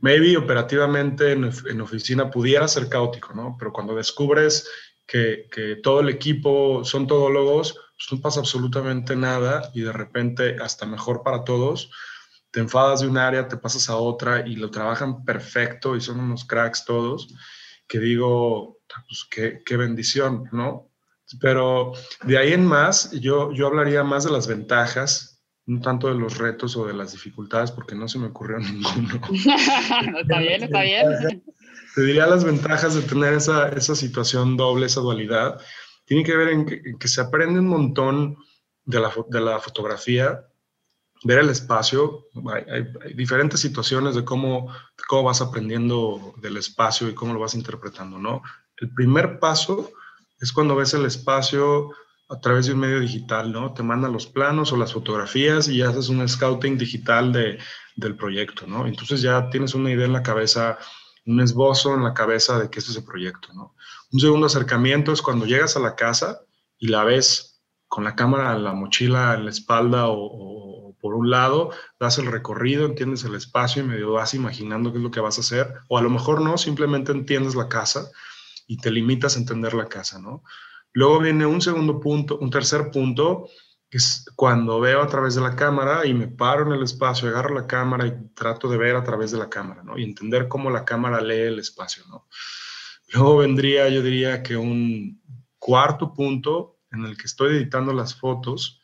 [0.01, 3.57] Maybe operativamente en, en, oficina pudiera ser caótico, ¿no?
[3.59, 4.69] Pero cuando descubres
[5.07, 10.57] que, que todo el equipo son todólogos, pues no pasa absolutamente nada y de repente
[10.61, 11.91] hasta mejor para todos,
[12.51, 16.21] te enfadas de un área, te pasas a otra y lo trabajan perfecto y son
[16.21, 17.29] unos cracks todos,
[17.87, 20.91] que digo, pues qué, qué bendición, ¿no?
[21.39, 21.93] Pero
[22.25, 26.39] de ahí en más, yo, yo hablaría más de las ventajas, no tanto de los
[26.39, 29.21] retos o de las dificultades, porque no se me ocurrió ninguno.
[30.21, 31.45] está bien, está bien.
[31.95, 35.61] Te diría las ventajas de tener esa, esa situación doble, esa dualidad.
[36.05, 38.37] Tiene que ver en que, se aprende un montón
[38.85, 40.45] de la, de la fotografía,
[41.25, 42.27] ver el espacio.
[42.53, 42.65] Hay,
[43.05, 44.73] hay, diferentes situaciones de cómo,
[45.09, 48.43] cómo vas aprendiendo del espacio y cómo lo vas interpretando, ¿no?
[48.81, 49.91] El primer paso
[50.41, 51.91] es cuando ves el espacio
[52.31, 53.75] a través de un medio digital, ¿no?
[53.75, 57.59] Te mandan los planos o las fotografías y haces un scouting digital de,
[57.97, 58.87] del proyecto, ¿no?
[58.87, 60.79] Entonces ya tienes una idea en la cabeza,
[61.27, 63.75] un esbozo en la cabeza de qué es ese proyecto, ¿no?
[64.13, 66.41] Un segundo acercamiento es cuando llegas a la casa
[66.79, 71.15] y la ves con la cámara en la mochila, en la espalda o, o por
[71.15, 75.11] un lado, das el recorrido, entiendes el espacio y medio vas imaginando qué es lo
[75.11, 78.09] que vas a hacer, o a lo mejor no, simplemente entiendes la casa
[78.71, 80.45] y te limitas a entender la casa, ¿no?
[80.93, 83.49] Luego viene un segundo punto, un tercer punto,
[83.91, 87.29] que es cuando veo a través de la cámara y me paro en el espacio,
[87.29, 89.99] agarro la cámara y trato de ver a través de la cámara, ¿no?
[89.99, 92.29] Y entender cómo la cámara lee el espacio, ¿no?
[93.13, 95.21] Luego vendría, yo diría que un
[95.59, 98.81] cuarto punto en el que estoy editando las fotos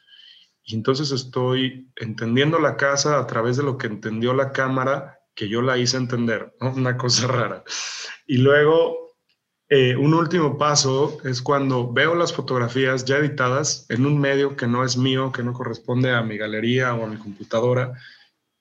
[0.65, 5.49] y entonces estoy entendiendo la casa a través de lo que entendió la cámara que
[5.49, 6.73] yo la hice entender, ¿no?
[6.73, 7.63] Una cosa rara.
[8.27, 9.06] Y luego
[9.69, 14.69] eh, un último paso es cuando veo las fotografías ya editadas en un medio que
[14.69, 17.95] no es mío, que no corresponde a mi galería o a mi computadora,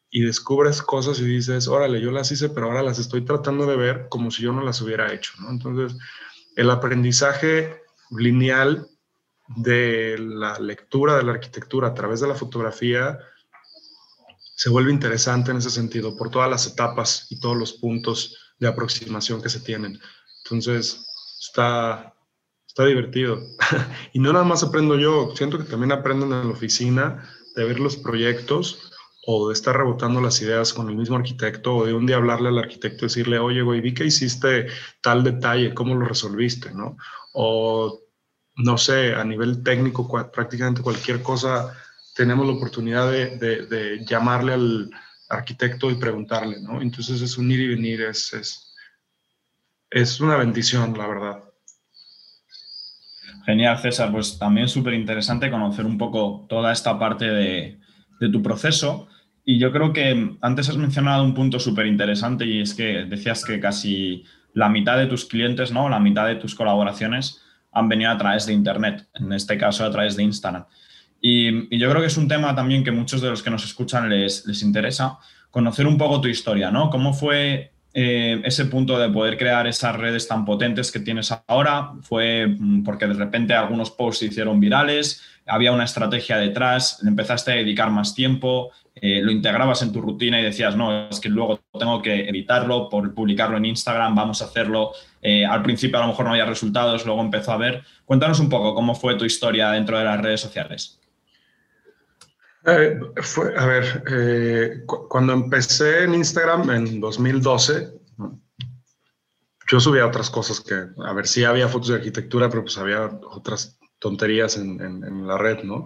[0.09, 3.75] y descubres cosas y dices, órale, yo las hice, pero ahora las estoy tratando de
[3.75, 5.33] ver como si yo no las hubiera hecho.
[5.39, 5.49] ¿no?
[5.49, 5.97] Entonces,
[6.55, 8.87] el aprendizaje lineal
[9.57, 13.19] de la lectura de la arquitectura a través de la fotografía
[14.55, 18.67] se vuelve interesante en ese sentido, por todas las etapas y todos los puntos de
[18.67, 19.99] aproximación que se tienen.
[20.45, 21.05] Entonces,
[21.39, 22.13] está,
[22.67, 23.41] está divertido.
[24.13, 27.79] y no nada más aprendo yo, siento que también aprenden en la oficina de ver
[27.79, 28.91] los proyectos
[29.25, 32.49] o de estar rebotando las ideas con el mismo arquitecto o de un día hablarle
[32.49, 34.67] al arquitecto y decirle, oye, güey, vi que hiciste
[35.01, 36.71] tal detalle, ¿cómo lo resolviste?
[36.71, 36.95] ¿no?
[37.33, 38.01] O,
[38.57, 41.75] no sé, a nivel técnico, prácticamente cualquier cosa,
[42.15, 44.91] tenemos la oportunidad de, de, llamarle al
[45.27, 46.81] arquitecto y preguntarle, ¿no?
[46.81, 48.64] Entonces es un ir y venir, es, es
[49.89, 51.43] es una bendición, la verdad.
[53.45, 54.11] Genial, César.
[54.11, 57.79] Pues también súper interesante conocer un poco toda esta parte de,
[58.31, 59.07] tu proceso.
[59.43, 63.45] Y yo creo que antes has mencionado un punto súper interesante y es que decías
[63.45, 65.87] que casi la mitad de tus clientes, ¿no?
[65.89, 69.91] La mitad de tus colaboraciones han venido a través de Internet, en este caso a
[69.91, 70.65] través de Instagram.
[71.21, 74.09] Y, yo creo que es un tema también que muchos de los que nos escuchan
[74.09, 75.19] les, les interesa,
[75.51, 76.89] conocer un poco tu historia, ¿no?
[76.89, 81.93] ¿Cómo fue eh, ese punto de poder crear esas redes tan potentes que tienes ahora
[82.01, 87.53] fue mm, porque de repente algunos posts se hicieron virales, había una estrategia detrás, empezaste
[87.53, 91.29] a dedicar más tiempo, eh, lo integrabas en tu rutina y decías, no, es que
[91.29, 94.91] luego tengo que editarlo, por publicarlo en Instagram, vamos a hacerlo.
[95.21, 97.83] Eh, al principio a lo mejor no había resultados, luego empezó a ver.
[98.03, 100.99] Cuéntanos un poco cómo fue tu historia dentro de las redes sociales.
[102.67, 107.93] Eh, fue, a ver, eh, cuando empecé en Instagram en 2012,
[109.67, 113.05] yo subía otras cosas que, a ver, sí había fotos de arquitectura, pero pues había
[113.29, 115.85] otras tonterías en, en, la red, ¿no?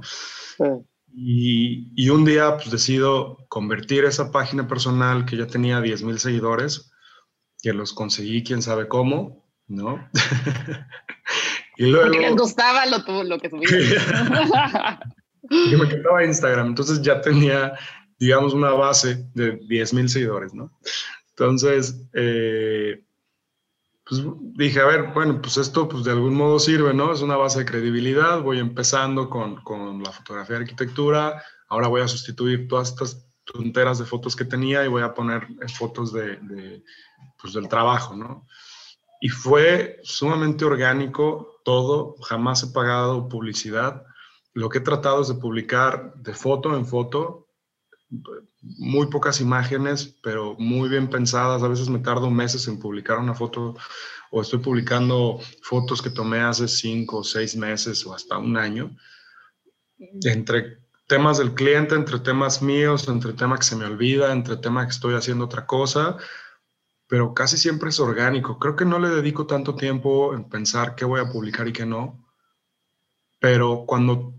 [1.13, 6.19] Y, y, un día pues decido convertir esa página personal que ya tenía 10 mil
[6.19, 6.91] seguidores,
[7.61, 10.09] que los conseguí quién sabe cómo, ¿no?
[11.77, 12.07] y luego...
[12.07, 14.99] Porque les gustaba lo, lo que subía.
[15.49, 17.73] que me encantaba Instagram, entonces ya tenía,
[18.19, 20.71] digamos, una base de 10 mil seguidores, ¿no?
[21.29, 23.03] Entonces, eh,
[24.05, 24.23] pues
[24.55, 27.13] dije, a ver, bueno, pues esto pues de algún modo sirve, ¿no?
[27.13, 32.01] Es una base de credibilidad, voy empezando con, con la fotografía de arquitectura, ahora voy
[32.01, 36.37] a sustituir todas estas tonteras de fotos que tenía y voy a poner fotos de,
[36.37, 36.83] de
[37.39, 38.47] pues, del trabajo, ¿no?
[39.21, 44.03] Y fue sumamente orgánico todo, jamás he pagado publicidad
[44.53, 47.47] lo que he tratado es de publicar de foto en foto,
[48.61, 51.61] muy pocas imágenes, pero muy bien pensadas.
[51.63, 53.75] A veces me tardo meses en publicar una foto
[54.31, 58.95] o estoy publicando fotos que tomé hace cinco o seis meses o hasta un año.
[60.23, 64.85] Entre temas del cliente, entre temas míos, entre temas que se me olvida, entre temas
[64.85, 66.17] que estoy haciendo otra cosa,
[67.07, 68.59] pero casi siempre es orgánico.
[68.59, 71.85] Creo que no le dedico tanto tiempo en pensar qué voy a publicar y qué
[71.85, 72.27] no,
[73.39, 74.38] pero cuando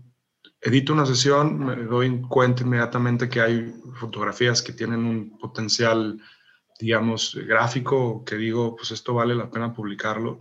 [0.61, 6.21] edito una sesión, me doy cuenta inmediatamente que hay fotografías que tienen un potencial,
[6.79, 10.39] digamos, gráfico, que digo, pues esto vale la pena publicarlo,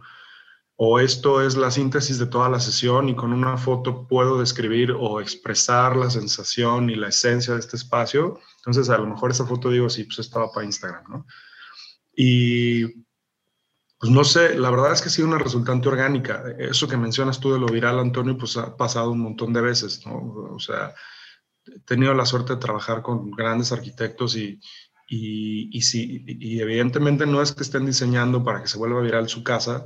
[0.77, 4.93] o esto es la síntesis de toda la sesión y con una foto puedo describir
[4.93, 8.41] o expresar la sensación y la esencia de este espacio.
[8.59, 11.27] Entonces, a lo mejor esa foto digo, sí, pues estaba para Instagram, ¿no?
[12.15, 13.05] Y
[14.01, 16.43] pues no sé, la verdad es que ha sido una resultante orgánica.
[16.59, 20.07] Eso que mencionas tú de lo viral, Antonio, pues ha pasado un montón de veces,
[20.07, 20.17] ¿no?
[20.55, 20.95] O sea,
[21.67, 24.59] he tenido la suerte de trabajar con grandes arquitectos y,
[25.07, 29.29] y, y, sí, y evidentemente no es que estén diseñando para que se vuelva viral
[29.29, 29.85] su casa,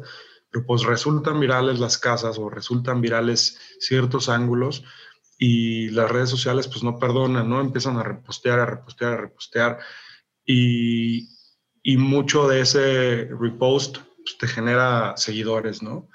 [0.49, 4.85] pero pues resultan virales las casas o resultan virales ciertos ángulos
[5.41, 7.61] y las redes sociales pues no perdonan, ¿no?
[7.61, 9.79] Empiezan a repostear, a repostear, a repostear
[10.47, 11.34] y,
[11.85, 16.09] y mucho de ese repost pues, te genera seguidores, ¿no?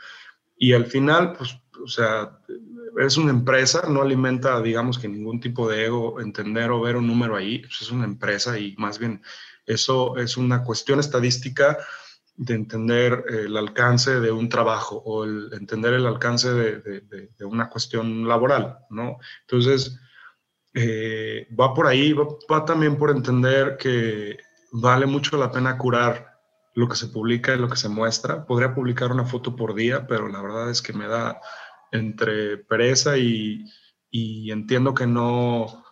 [0.58, 2.40] Y al final, pues, o sea,
[3.00, 7.08] es una empresa, no alimenta, digamos que ningún tipo de ego, entender o ver un
[7.08, 9.22] número ahí, pues es una empresa y más bien
[9.66, 11.78] eso es una cuestión estadística
[12.36, 17.70] de entender el alcance de un trabajo o el entender el alcance de, de, una
[17.70, 19.20] cuestión laboral, ¿no?
[19.42, 20.00] Entonces,
[20.74, 24.38] eh, va por ahí, va también por entender que
[24.72, 26.40] vale mucho la pena curar
[26.76, 28.46] lo que se publica y lo que se muestra.
[28.46, 31.40] Podría publicar una foto por día, pero la verdad es que me da
[31.92, 33.66] entre pereza y,
[34.12, 35.84] entiendo que no,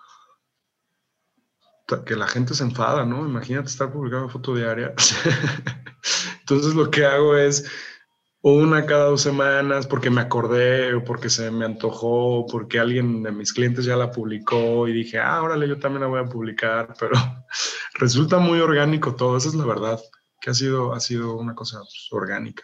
[2.06, 3.26] que la gente se enfada, ¿no?
[3.26, 4.94] Imagínate estar publicando foto diaria.
[6.40, 7.70] Entonces lo que hago es
[8.54, 13.32] una cada dos semanas porque me acordé o porque se me antojó, porque alguien de
[13.32, 16.94] mis clientes ya la publicó y dije, ah, órale, yo también la voy a publicar,
[17.00, 17.16] pero
[17.96, 20.00] resulta muy orgánico todo, esa es la verdad,
[20.42, 22.64] que ha sido, ha sido una cosa pues, orgánica.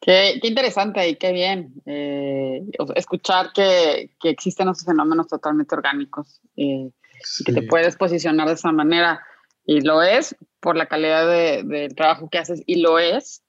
[0.00, 2.60] Qué, qué, interesante y qué bien eh,
[2.96, 6.90] escuchar que, que, existen esos fenómenos totalmente orgánicos eh,
[7.38, 9.24] y que te puedes posicionar de esa manera.
[9.64, 13.41] Y lo es por la calidad del de trabajo que haces y lo es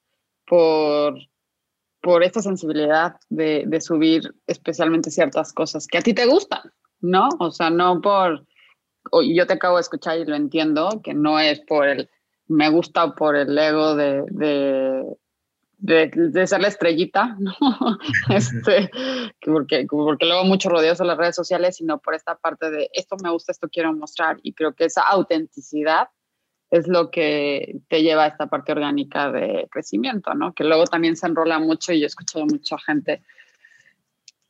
[0.46, 1.14] por,
[2.00, 7.28] por esta sensibilidad de, de, subir especialmente ciertas cosas que a ti te gustan, ¿no?
[7.38, 8.46] O sea, no por,
[9.26, 12.10] yo te acabo de escuchar y lo entiendo, que no es por el
[12.46, 15.16] me gusta o por el ego de, de,
[15.78, 17.54] de, ser la estrellita, ¿no?
[18.30, 18.90] este,
[19.44, 23.16] porque, porque luego mucho rodeos en las redes sociales, sino por esta parte de esto
[23.22, 26.08] me gusta, esto quiero mostrar y creo que esa autenticidad
[26.74, 30.52] es lo que te lleva a esta parte orgánica de crecimiento, ¿no?
[30.54, 33.22] Que luego también se enrola mucho y yo he escuchado mucha gente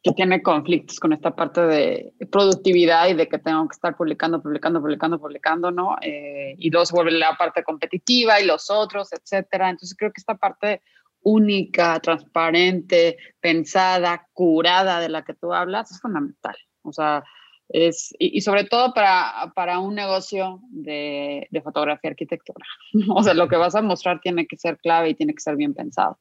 [0.03, 4.43] que tiene conflictos con esta parte de productividad y de que tengo que estar publicando,
[4.43, 5.97] publicando, publicando, publicando, ¿no?
[6.01, 9.69] Eh, y luego se vuelve la parte competitiva y los otros, etcétera.
[9.69, 10.81] Entonces creo que esta parte
[11.21, 16.57] única, transparente, pensada, curada de la que tú hablas es fundamental.
[16.83, 17.23] O sea,
[17.69, 22.65] es, y, sobre todo para, para un negocio de, de, fotografía arquitectura.
[23.15, 25.57] O sea, lo que vas a mostrar tiene que ser clave y tiene que ser
[25.57, 26.19] bien pensado.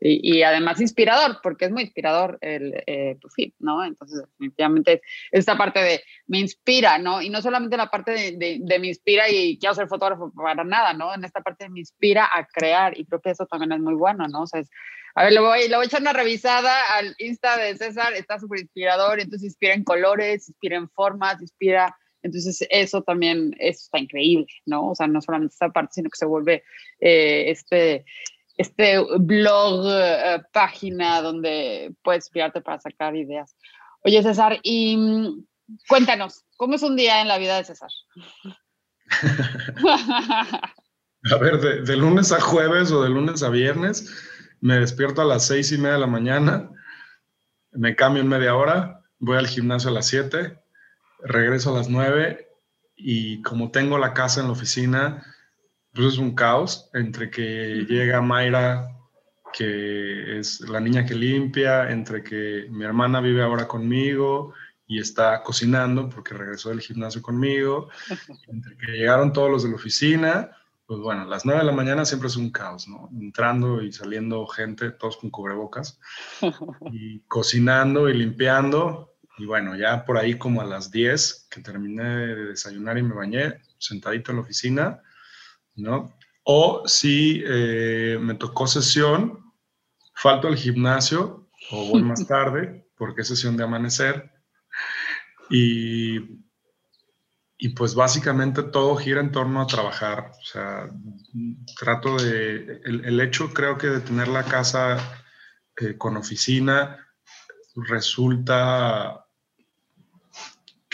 [0.00, 3.84] Y, y además inspirador, porque es muy inspirador el, eh, tu feed, ¿no?
[3.84, 7.22] Entonces, definitivamente esta parte de me inspira, ¿no?
[7.22, 10.64] Y no solamente la parte de, de, de, me inspira y quiero ser fotógrafo para
[10.64, 11.14] nada, ¿no?
[11.14, 14.28] En esta parte me inspira a crear y creo que eso también es muy bueno,
[14.28, 14.42] ¿no?
[14.42, 14.70] O sea, es,
[15.14, 18.40] a ver, le voy, le voy a echar una revisada al Insta de César, está
[18.40, 24.46] súper inspirador, entonces inspira en colores, inspira en formas, inspira, entonces eso también está increíble,
[24.66, 24.90] ¿no?
[24.90, 26.64] O sea, no solamente esta parte, sino que se vuelve
[26.98, 28.04] eh, este,
[28.56, 33.56] este blog, eh, página donde puedes inspirarte para sacar ideas.
[34.02, 35.44] Oye, César, y mm,
[35.88, 37.90] cuéntanos, ¿cómo es un día en la vida de César?
[41.30, 44.30] a ver, de, de lunes a jueves o de lunes a viernes
[44.64, 46.70] me despierto a las seis y media de la mañana,
[47.72, 50.58] me cambio en media hora, voy al gimnasio a las siete,
[51.22, 52.48] regreso a las nueve
[52.96, 55.22] y como tengo la casa en la oficina,
[55.94, 58.88] pues es un caos entre que llega Mayra,
[59.52, 64.52] que es la niña que limpia, entre que mi hermana vive ahora conmigo
[64.86, 67.88] y está cocinando porque regresó del gimnasio conmigo,
[68.48, 70.50] entre que llegaron todos los de la oficina,
[70.86, 73.08] pues bueno, las 9 de la mañana siempre es un caos, ¿no?
[73.18, 75.98] Entrando y saliendo gente, todos con cubrebocas,
[76.92, 79.14] y cocinando y limpiando.
[79.38, 83.14] Y bueno, ya por ahí como a las 10 que terminé de desayunar y me
[83.14, 85.02] bañé, sentadito en la oficina,
[85.76, 86.12] ¿no?
[86.44, 89.52] O si eh, me tocó sesión,
[90.14, 94.30] falto al gimnasio o voy más tarde porque es sesión de amanecer.
[95.50, 96.44] Y
[97.64, 100.32] y pues básicamente todo gira en torno a trabajar.
[100.38, 100.90] O sea,
[101.78, 104.98] trato de, el, el hecho creo que de tener la casa
[105.80, 106.98] eh, con oficina
[107.74, 109.23] resulta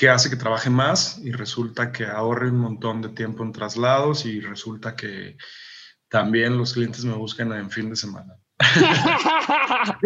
[0.01, 4.25] que hace que trabaje más y resulta que ahorre un montón de tiempo en traslados
[4.25, 5.37] y resulta que
[6.09, 8.35] también los clientes me buscan en fin de semana.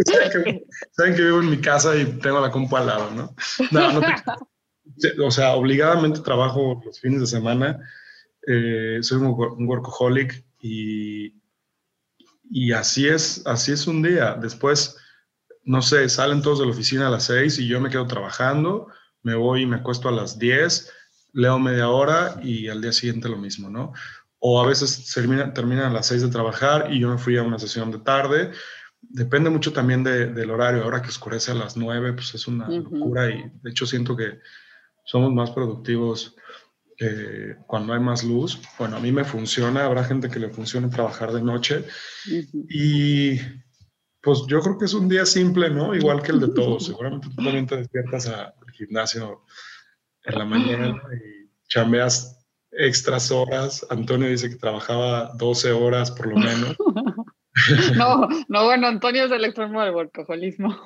[0.96, 3.36] saben, que, vivo en mi casa y tengo la compu al lado, ¿no?
[3.70, 4.00] no,
[5.26, 7.78] o sea, obligadamente trabajo los fines de semana.
[8.48, 11.40] Eh, soy un, un, workaholic y,
[12.50, 14.34] y así es, así es un día.
[14.34, 14.96] Después,
[15.62, 18.88] no sé, salen todos de la oficina a las seis y yo me quedo trabajando
[19.24, 20.92] me voy y me acuesto a las 10,
[21.32, 23.92] leo media hora y al día siguiente lo mismo, ¿no?
[24.38, 27.42] O a veces termina, terminan a las 6 de trabajar y yo me fui a
[27.42, 28.52] una sesión de tarde.
[29.00, 30.84] Depende mucho también del horario.
[30.84, 34.38] Ahora que oscurece a las 9, pues es una locura y de hecho siento que
[35.04, 36.36] somos más productivos
[37.00, 38.60] eh, cuando hay más luz.
[38.78, 41.84] Bueno, a mí me funciona, habrá gente que le funcione trabajar de noche.
[42.68, 43.38] Y
[44.20, 45.94] pues yo creo que es un día simple, ¿no?
[45.94, 46.84] Igual que el de todos.
[46.86, 49.42] Seguramente tú también te despiertas al gimnasio
[50.24, 53.86] en la mañana y chambeas extras horas.
[53.90, 56.76] Antonio dice que trabajaba 12 horas por lo menos.
[57.96, 60.76] No, no, bueno, Antonio es el extremo del workaholismo.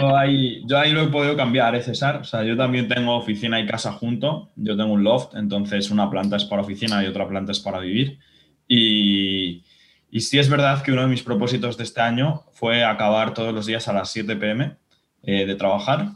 [0.00, 2.16] Yo ahí, yo ahí lo he podido cambiar, ¿eh, César?
[2.16, 4.50] O sea, yo también tengo oficina y casa junto.
[4.56, 7.78] Yo tengo un loft, entonces una planta es para oficina y otra planta es para
[7.78, 8.18] vivir.
[8.66, 9.64] Y,
[10.10, 13.54] y sí es verdad que uno de mis propósitos de este año fue acabar todos
[13.54, 14.76] los días a las 7 pm
[15.22, 16.08] eh, de trabajar.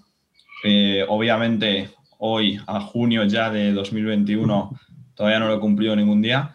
[0.64, 4.70] Eh, obviamente hoy, a junio ya de 2021,
[5.14, 6.52] todavía no lo he cumplido ningún día,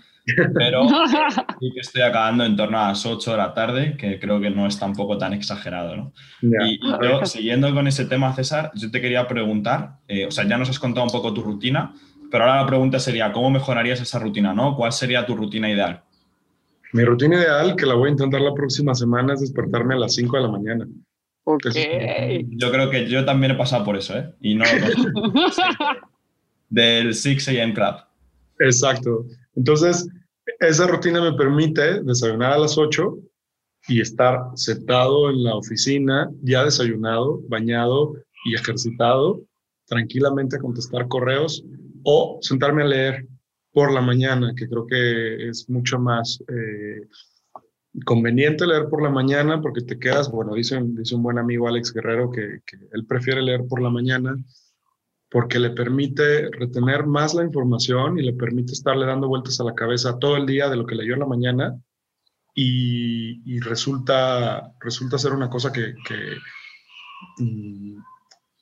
[0.54, 0.88] pero
[1.60, 4.50] sí que estoy acabando en torno a las 8 de la tarde, que creo que
[4.50, 5.96] no es tampoco tan exagerado.
[5.96, 6.14] ¿no?
[6.42, 10.58] Y, yo, siguiendo con ese tema, César, yo te quería preguntar, eh, o sea, ya
[10.58, 11.94] nos has contado un poco tu rutina,
[12.30, 14.54] pero ahora la pregunta sería, ¿cómo mejorarías esa rutina?
[14.54, 14.76] ¿no?
[14.76, 16.02] ¿Cuál sería tu rutina ideal?
[16.94, 20.14] Mi rutina ideal, que la voy a intentar la próxima semana, es despertarme a las
[20.16, 20.88] 5 de la mañana.
[21.44, 21.66] Ok.
[22.50, 24.34] yo creo que yo también he pasado por eso, ¿eh?
[24.42, 24.66] Y no.
[26.70, 27.74] del 6 a.m.
[27.74, 27.96] Club.
[28.60, 29.26] Exacto.
[29.56, 30.08] Entonces,
[30.60, 33.18] esa rutina me permite desayunar a las 8
[33.88, 38.14] y estar sentado en la oficina, ya desayunado, bañado
[38.46, 39.42] y ejercitado,
[39.88, 41.64] tranquilamente a contestar correos
[42.04, 43.28] o sentarme a leer
[43.74, 47.08] por la mañana, que creo que es mucho más eh,
[48.06, 51.94] conveniente leer por la mañana porque te quedas, bueno, dice, dice un buen amigo Alex
[51.94, 54.36] Guerrero que, él prefiere leer por la mañana
[55.30, 59.76] porque le permite retener más la información y le permite estarle dando vueltas a la
[59.76, 61.80] cabeza todo el día de lo que leyó en la mañana
[62.54, 65.94] y, resulta, resulta ser una cosa que,
[67.38, 67.98] mm,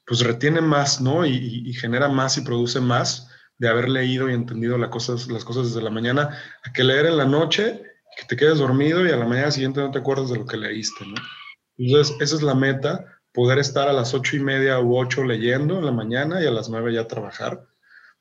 [0.05, 1.25] pues retiene más, ¿no?
[1.25, 5.43] Y, y, genera más y produce más de haber leído y entendido las cosas, las
[5.43, 7.81] cosas desde la mañana, a que leer en la noche,
[8.19, 10.57] que te quedes dormido y a la mañana siguiente no te acuerdas de lo que
[10.57, 11.15] leíste, ¿no?
[11.77, 15.79] Entonces, esa es la meta, poder estar a las ocho y media u ocho leyendo
[15.79, 17.65] en la mañana y a las nueve ya trabajar,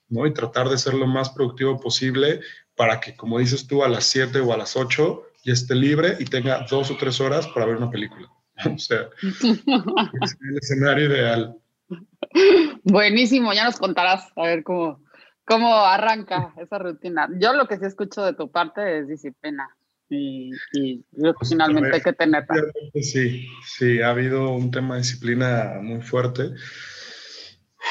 [0.09, 0.25] ¿no?
[0.27, 2.41] Y tratar de ser lo más productivo posible
[2.77, 6.17] para que, como dices tú, a las siete o a las ocho ya esté libre
[6.21, 8.29] y tenga dos o tres horas para ver una película.
[8.75, 11.57] O sea, es el escenario ideal.
[12.83, 15.01] Buenísimo, ya nos contarás a ver cómo,
[15.49, 17.27] ¿Cómo arranca esa rutina?
[17.41, 19.75] Yo lo que sí escucho de tu parte es disciplina
[20.09, 22.47] y, y pues, finalmente hay que tener.
[22.95, 26.51] Sí, sí, ha habido un tema de disciplina muy fuerte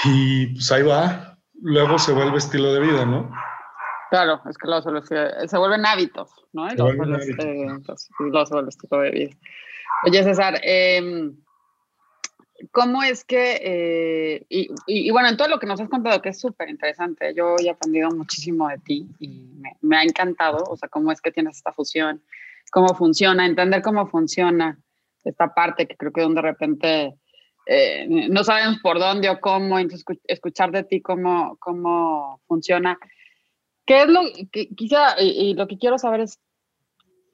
[0.05, 1.37] y pues ahí va.
[1.61, 3.31] Luego se vuelve estilo de vida, ¿no?
[4.09, 6.67] Claro, es que luego se, se vuelven hábitos, ¿no?
[6.67, 7.31] Y se vuelve, este,
[8.67, 9.35] estilo de vida.
[10.05, 11.31] Oye, César, eh,
[12.71, 14.45] ¿Cómo es que, eh,
[14.87, 17.69] y, bueno, en todo lo que nos has contado, que es súper interesante, yo he
[17.69, 19.47] aprendido muchísimo de ti y
[19.81, 22.23] me, ha encantado, o sea, cómo es que tienes esta fusión,
[22.71, 24.79] cómo funciona, entender cómo funciona
[25.23, 27.15] esta parte que creo que de repente
[27.67, 32.97] eh, no sabemos por dónde o cómo, entonces escuchar de ti cómo, cómo funciona.
[33.85, 36.39] ¿Qué es lo que quizá, y lo que quiero saber es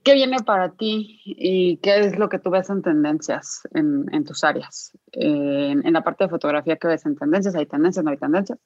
[0.03, 4.25] ¿Qué viene para ti y qué es lo que tú ves en tendencias en, en
[4.25, 4.91] tus áreas?
[5.13, 7.56] en, la parte de fotografía, ¿qué ves en tendencias?
[7.56, 8.04] ¿Hay tendencias?
[8.04, 8.60] ¿No hay tendencias?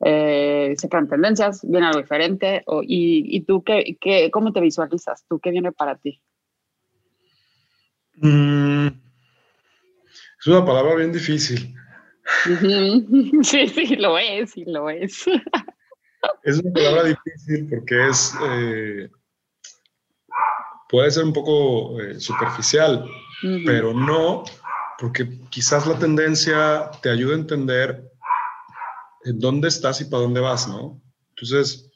[0.00, 1.60] Eh, ¿Se crean tendencias?
[1.62, 2.62] ¿Viene algo diferente?
[2.66, 5.24] O, y, y, tú qué, qué, cómo te visualizas?
[5.28, 6.20] ¿Tú qué viene para ti?
[8.16, 11.74] Mm, es una palabra bien difícil.
[13.42, 15.26] Sí, sí, lo es, sí, lo es.
[16.42, 18.34] Es una palabra difícil porque es...
[18.42, 19.10] Eh,
[20.94, 23.04] puede ser un poco eh, superficial,
[23.66, 24.44] pero no,
[24.96, 28.12] porque quizás la tendencia te ayuda a entender
[29.24, 31.02] en dónde estás y para dónde vas, ¿no?
[31.30, 31.90] Entonces,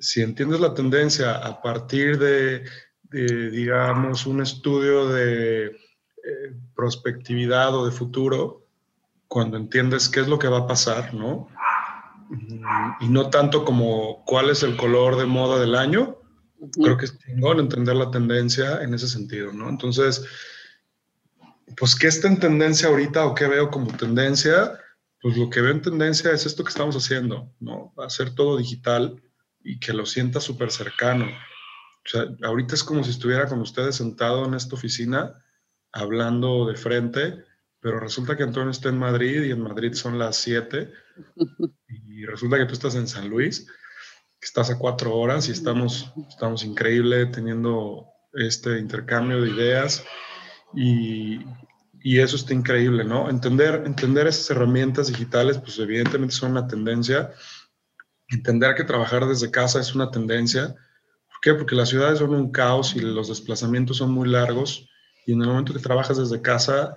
[0.00, 2.64] si entiendes la tendencia a partir de,
[3.10, 8.64] digamos, un estudio de eh, prospectividad o de futuro
[9.26, 11.48] cuando entiendes qué es lo que va a pasar, ¿no?
[13.00, 16.17] Y no tanto como cuál es el color de moda del año.
[16.72, 19.68] Creo que es chingón entender la tendencia en ese sentido, ¿no?
[19.68, 20.24] Entonces,
[21.76, 24.78] pues, ¿qué está en tendencia ahorita o qué veo como tendencia?
[25.20, 27.92] Pues lo que veo en tendencia es esto que estamos haciendo, ¿no?
[27.98, 29.22] Hacer todo digital
[29.62, 31.26] y que lo sienta súper cercano.
[31.26, 35.44] O sea, ahorita es como si estuviera con ustedes sentado en esta oficina
[35.92, 37.44] hablando de frente,
[37.80, 40.90] pero resulta que Antonio está en Madrid y en Madrid son las 7
[41.88, 43.68] y resulta que tú estás en San Luis,
[44.40, 50.04] estás a cuatro horas y estamos, estamos increíble teniendo este intercambio de ideas
[50.74, 51.40] y,
[52.00, 53.28] y eso está increíble, ¿no?
[53.28, 57.32] Entender, entender esas herramientas digitales, pues evidentemente son una tendencia.
[58.28, 60.68] Entender que trabajar desde casa es una tendencia.
[60.68, 61.54] ¿Por qué?
[61.54, 64.88] Porque las ciudades son un caos y los desplazamientos son muy largos.
[65.26, 66.96] Y en el momento que trabajas desde casa,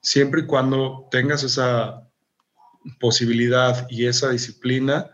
[0.00, 2.06] siempre y cuando tengas esa
[3.00, 5.10] posibilidad y esa disciplina,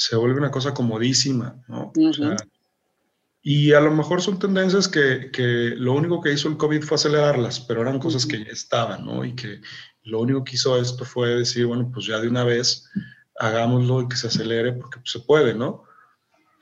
[0.00, 1.92] se vuelve una cosa comodísima, ¿no?
[1.94, 2.34] o sea,
[3.42, 6.94] y a lo mejor son tendencias que, que, lo único que hizo el COVID fue
[6.94, 9.26] acelerarlas, pero eran cosas que ya estaban, ¿no?
[9.26, 9.60] Y que
[10.04, 12.88] lo único que hizo esto fue decir, bueno, pues ya de una vez
[13.38, 15.84] hagámoslo y que se acelere porque pues, se puede, ¿no?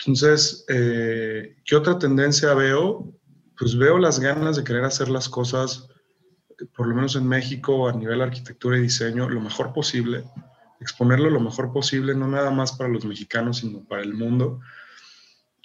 [0.01, 3.14] Entonces, eh, ¿qué otra tendencia veo?
[3.57, 5.89] Pues veo las ganas de querer hacer las cosas,
[6.76, 10.24] por lo menos en México, a nivel arquitectura y diseño, lo mejor posible,
[10.81, 14.61] exponerlo lo mejor posible, no nada más para los mexicanos, sino para el mundo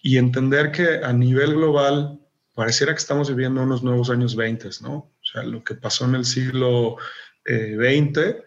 [0.04, 2.20] y entender que a nivel global
[2.54, 4.94] pareciera que estamos viviendo unos nuevos años 20, ¿no?
[4.96, 6.98] O sea, lo que pasó en el siglo
[7.46, 8.44] XX, eh,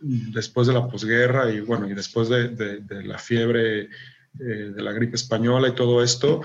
[0.00, 3.88] después de la posguerra y bueno, y después de, la fiebre eh,
[4.38, 6.42] de la gripe española y todo esto,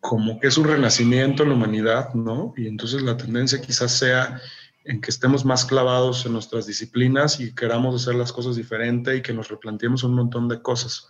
[0.00, 2.54] como que es un renacimiento en la humanidad, ¿no?
[2.56, 4.40] Y entonces la tendencia quizás sea
[4.84, 9.22] en que estemos más clavados en nuestras disciplinas y queramos hacer las cosas diferente y
[9.22, 11.08] que nos replanteemos un montón de cosas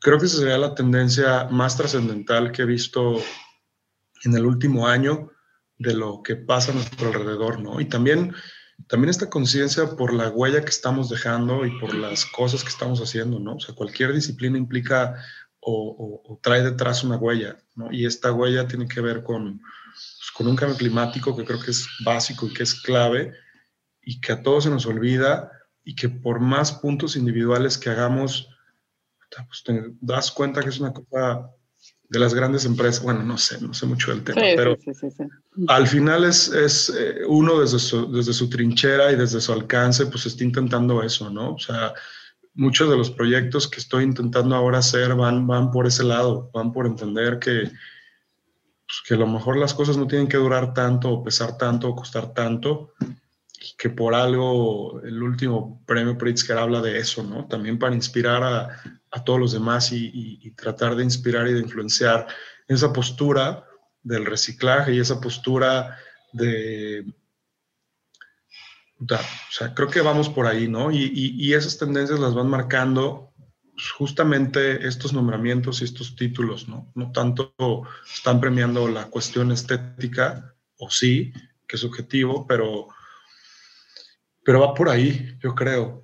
[0.00, 3.20] creo que esa sería la tendencia más trascendental que he visto
[4.24, 5.30] en el último año
[5.78, 7.80] de lo que pasa a nuestro alrededor, ¿no?
[7.80, 8.34] Y también,
[8.88, 13.00] también esta conciencia por la huella que estamos dejando y por las cosas que estamos
[13.00, 13.54] haciendo, ¿no?
[13.54, 15.22] O sea, cualquier disciplina implica
[15.60, 17.92] o, trae detrás una huella, ¿no?
[17.92, 19.60] Y esta huella tiene que ver con,
[20.38, 23.34] con un cambio climático que creo que es básico y que es clave
[24.00, 25.50] y que a todos se nos olvida
[25.82, 28.48] y que por más puntos individuales que hagamos,
[29.48, 31.50] pues te das cuenta que es una cosa
[32.08, 34.76] de las grandes empresas, bueno, no sé, no sé mucho del tema, pero
[35.66, 40.06] al final es, es eh, uno desde su, desde su trinchera y desde su alcance,
[40.06, 41.54] pues está intentando eso, ¿no?
[41.54, 41.94] O sea,
[42.54, 46.72] muchos de los proyectos que estoy intentando ahora hacer van, van por ese lado, van
[46.72, 47.72] por entender que,
[48.88, 51.90] pues, que a lo mejor las cosas no tienen que durar tanto o pesar tanto
[51.90, 52.94] o costar tanto,
[53.60, 57.46] y que por algo el último premio Pritzker habla de eso, ¿no?
[57.46, 58.80] También para inspirar a,
[59.10, 62.26] a todos los demás y, tratar de inspirar y de influenciar
[62.66, 63.64] esa postura
[64.02, 65.98] del reciclaje y esa postura
[66.32, 67.04] de...
[69.00, 70.90] O sea, creo que vamos por ahí, ¿no?
[70.90, 73.32] Y, y esas tendencias las van marcando
[73.96, 76.90] justamente estos nombramientos y estos títulos, ¿no?
[76.94, 77.54] No tanto
[78.12, 81.32] están premiando la cuestión estética, o sí,
[81.66, 82.88] que es objetivo, pero,
[84.44, 86.00] pero va por ahí, yo creo.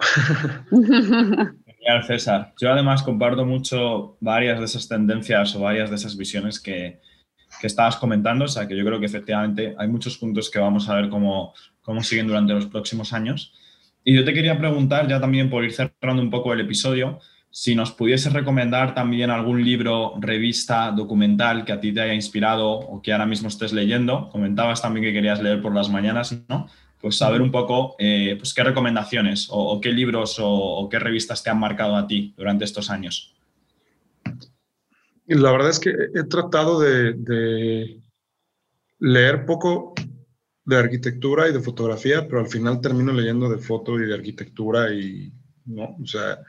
[2.06, 2.54] César.
[2.58, 7.00] Yo además comparto mucho varias de esas tendencias o varias de esas visiones que,
[7.60, 10.88] que, estabas comentando, o sea que yo creo que efectivamente hay muchos puntos que vamos
[10.88, 11.52] a ver cómo,
[11.82, 13.52] cómo siguen durante los próximos años.
[14.02, 17.20] Y yo te quería preguntar, ya también por ir cerrando un poco el episodio,
[17.56, 22.68] si nos pudieses recomendar también algún libro, revista, documental que a ti te haya inspirado
[22.68, 24.28] o que ahora mismo estés leyendo.
[24.30, 26.66] Comentabas también que querías leer por las mañanas, ¿no?
[27.00, 31.50] pues saber un poco eh, pues qué recomendaciones o, qué libros o, qué revistas te
[31.50, 33.36] han marcado a ti durante estos años.
[35.26, 38.00] La verdad es que he tratado de,
[38.98, 39.94] leer poco
[40.64, 44.92] de arquitectura y de fotografía, pero al final termino leyendo de foto y de arquitectura
[44.92, 45.32] y,
[45.66, 45.96] ¿no?
[46.02, 46.40] O sea...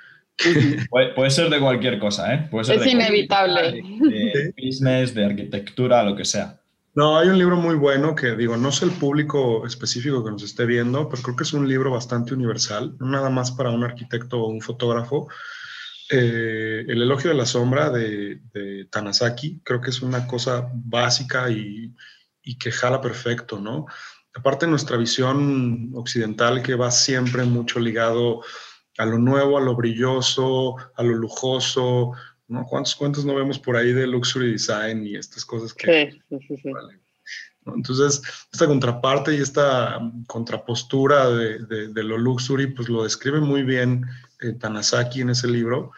[0.89, 2.49] Puede, ser de cualquier cosa, ¿eh?
[2.51, 3.81] es inevitable.
[3.81, 6.59] de business, de arquitectura, lo que sea.
[6.95, 10.43] No, hay un libro muy bueno que digo, no sé el público específico que nos
[10.43, 13.83] esté viendo, pero creo que es un libro bastante universal, no nada más para un
[13.83, 15.27] arquitecto o un fotógrafo.
[16.09, 18.39] Eh, el elogio de la sombra de,
[18.89, 21.93] Tanasaki, creo que es una cosa básica y,
[22.43, 23.87] y, que jala perfecto, ¿no?
[24.33, 28.41] Aparte nuestra visión occidental que va siempre mucho ligado
[28.97, 32.13] a lo nuevo, a lo brilloso, a lo lujoso,
[32.47, 32.65] ¿no?
[32.65, 36.11] ¿Cuántos cuentos no vemos por ahí de luxury design y estas cosas que...
[36.29, 36.71] Sí, sí, sí.
[37.65, 38.21] Entonces,
[38.53, 44.05] esta contraparte y esta contrapostura de, de, lo luxury, pues lo describe muy bien
[44.41, 45.91] eh, Tanasaki en ese libro.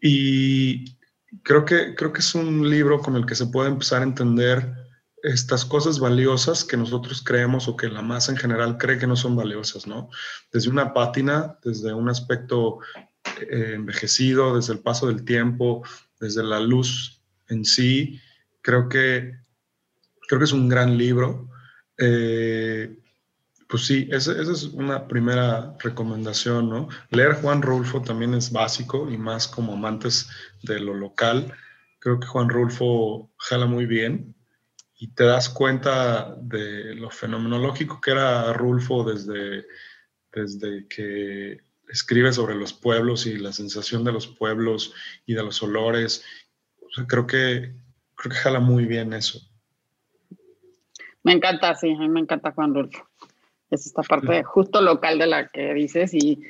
[0.00, 0.96] Y
[1.42, 4.81] creo que, creo que es un libro con el que se puede empezar a entender
[5.22, 9.16] estas cosas valiosas que nosotros creemos o que la masa en general cree que no
[9.16, 10.10] son valiosas, ¿no?
[10.52, 12.80] Desde una pátina, desde un aspecto
[13.40, 15.84] eh, envejecido, desde el paso del tiempo,
[16.18, 18.20] desde la luz en sí,
[18.62, 19.36] creo que,
[20.28, 21.48] creo que es un gran libro.
[21.98, 22.98] Eh,
[23.68, 26.88] pues sí, esa, es una primera recomendación, ¿no?
[27.10, 30.28] Leer Juan Rulfo también es básico y más como amantes
[30.62, 31.54] de lo local.
[32.00, 34.34] Creo que Juan Rulfo jala muy bien
[35.02, 39.66] y te das cuenta de lo fenomenológico que era Rulfo desde,
[40.32, 44.94] desde que escribe sobre los pueblos y la sensación de los pueblos
[45.26, 46.24] y de los olores.
[47.08, 47.74] creo, que,
[48.14, 49.40] creo que jala muy bien eso.
[51.24, 53.04] Me encanta, sí, a mí me encanta Juan Rulfo.
[53.70, 56.44] Es esta parte justo local de la que dices y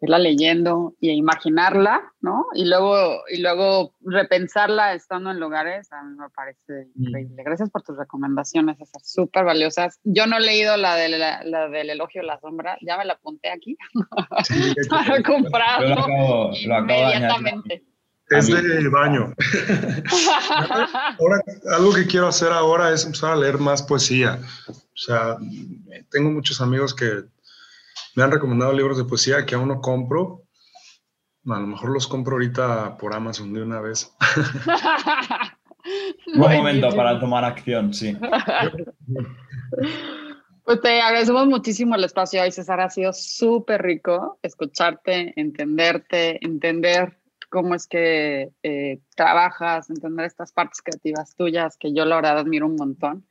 [0.00, 2.46] irla leyendo y imaginarla, ¿no?
[2.54, 7.02] Y luego, y luego repensarla estando en lugares, a mí me parece mm.
[7.02, 7.42] increíble.
[7.44, 9.98] Gracias por tus recomendaciones, esas súper valiosas.
[10.04, 13.14] Yo no he leído la, de la, del elogio de la sombra, ya me la
[13.14, 13.76] apunté aquí
[14.90, 17.84] para comprarlo inmediatamente.
[18.28, 19.32] Es de baño.
[21.20, 21.40] ahora,
[21.76, 24.40] algo que quiero hacer ahora es empezar a leer más poesía.
[24.68, 25.36] O sea,
[26.10, 27.22] tengo muchos amigos que
[28.16, 30.42] me han recomendado libros de poesía que aún no compro.
[31.46, 34.12] A lo mejor los compro ahorita por Amazon de una vez.
[36.34, 38.16] Buen momento para tomar acción, sí.
[40.64, 42.80] Pues te agradecemos muchísimo el espacio hoy, César.
[42.80, 47.18] Ha sido súper rico escucharte, entenderte, entender
[47.50, 52.66] cómo es que eh, trabajas, entender estas partes creativas tuyas, que yo la verdad admiro
[52.66, 53.26] un montón.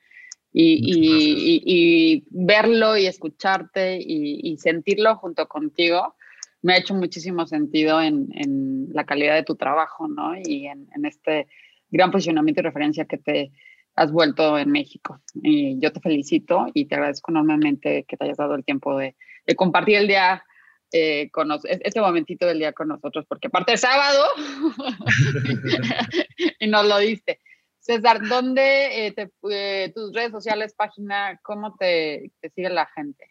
[0.58, 6.16] Y, verlo y escucharte y, sentirlo junto contigo
[6.62, 10.36] me ha hecho muchísimo sentido en, la calidad de tu trabajo, ¿no?
[10.38, 11.47] Y en, este
[11.89, 13.51] gran posicionamiento y referencia que te
[13.95, 15.20] has vuelto en México.
[15.36, 19.16] Y yo te felicito y te agradezco enormemente que te hayas dado el tiempo de,
[19.56, 20.43] compartir el día
[20.91, 24.26] eh, con este momentito del día con nosotros, porque aparte es sábado
[26.60, 27.41] y nos lo diste.
[27.86, 29.16] César, ¿dónde eh,
[29.52, 33.30] eh, tus redes sociales, página, cómo te, sigue la gente?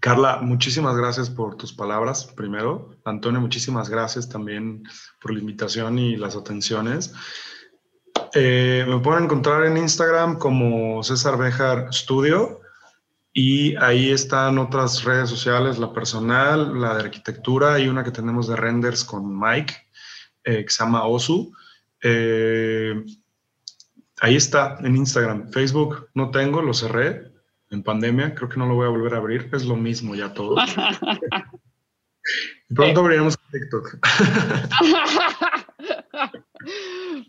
[0.00, 2.96] Carla, muchísimas gracias por tus palabras, primero.
[3.04, 4.82] Antonio, muchísimas gracias también
[5.20, 7.14] por la invitación y las atenciones.
[8.34, 12.60] Eh, me pueden encontrar en Instagram como César Bejar Studio
[13.32, 18.48] y ahí están otras redes sociales, la personal, la de arquitectura y una que tenemos
[18.48, 19.74] de renders con Mike,
[20.42, 20.66] que
[21.04, 21.52] Osu.
[24.24, 25.50] Ahí está, en Instagram.
[25.50, 27.30] Facebook no tengo, lo cerré
[27.70, 28.34] en pandemia.
[28.34, 29.50] Creo que no lo voy a volver a abrir.
[29.52, 30.56] Es lo mismo ya todo.
[32.74, 33.98] pronto abriremos TikTok.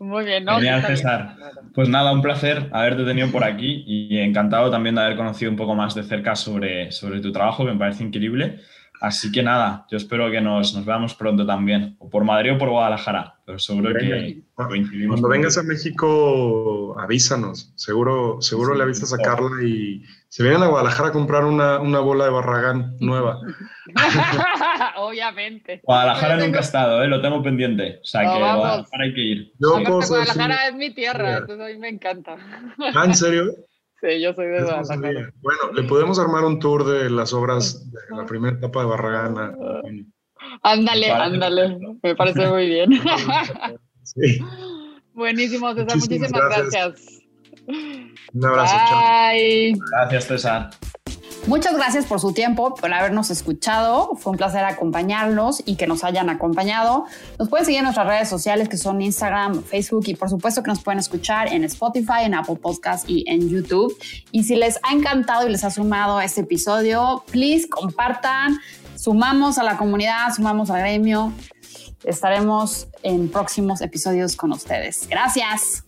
[0.00, 0.54] Muy bien, ¿no?
[0.54, 1.36] Genial, César.
[1.74, 5.58] Pues nada, un placer haberte tenido por aquí y encantado también de haber conocido un
[5.58, 8.62] poco más de cerca sobre, sobre tu trabajo, que me parece increíble.
[9.00, 12.58] Así que nada, yo espero que nos, nos veamos pronto también, o por Madrid o
[12.58, 15.20] por Guadalajara, pero seguro que coincidimos.
[15.20, 20.66] Cuando vengas a México, avísanos, seguro, seguro le avisas a Carla y se vienen a
[20.66, 23.38] Guadalajara a comprar una, una bola de Barragán nueva.
[24.96, 25.80] Obviamente.
[25.82, 27.08] Guadalajara nunca ha estado, ¿eh?
[27.08, 29.52] lo tengo pendiente, o sea que Guadalajara hay que ir.
[29.58, 32.36] Guadalajara es mi tierra, entonces a mí me encanta.
[32.94, 33.54] ¿Ah, en serio?
[34.00, 35.32] Sí, yo soy de Guadalajara.
[35.40, 39.54] Bueno, le podemos armar un tour de las obras de la primera etapa de Barragán.
[40.62, 41.78] Ándale, ándale.
[42.02, 42.90] Me parece muy bien.
[44.06, 44.38] Sí.
[45.14, 45.96] Buenísimo, César.
[45.96, 47.22] Muchísimas, gracias.
[47.66, 48.76] Un abrazo.
[49.32, 49.74] Bye.
[49.90, 50.70] Gracias, César.
[51.46, 54.16] Muchas gracias por su tiempo, por habernos escuchado.
[54.16, 57.04] Fue un placer acompañarlos y que nos hayan acompañado.
[57.38, 60.70] Nos pueden seguir en nuestras redes sociales que son Instagram, Facebook y por supuesto que
[60.70, 63.96] nos pueden escuchar en Spotify, en Apple Podcast y en YouTube.
[64.32, 68.58] Y si les ha encantado y les ha sumado este episodio, please compartan.
[68.96, 71.32] Sumamos a la comunidad, sumamos al gremio.
[72.02, 75.06] Estaremos en próximos episodios con ustedes.
[75.08, 75.85] Gracias.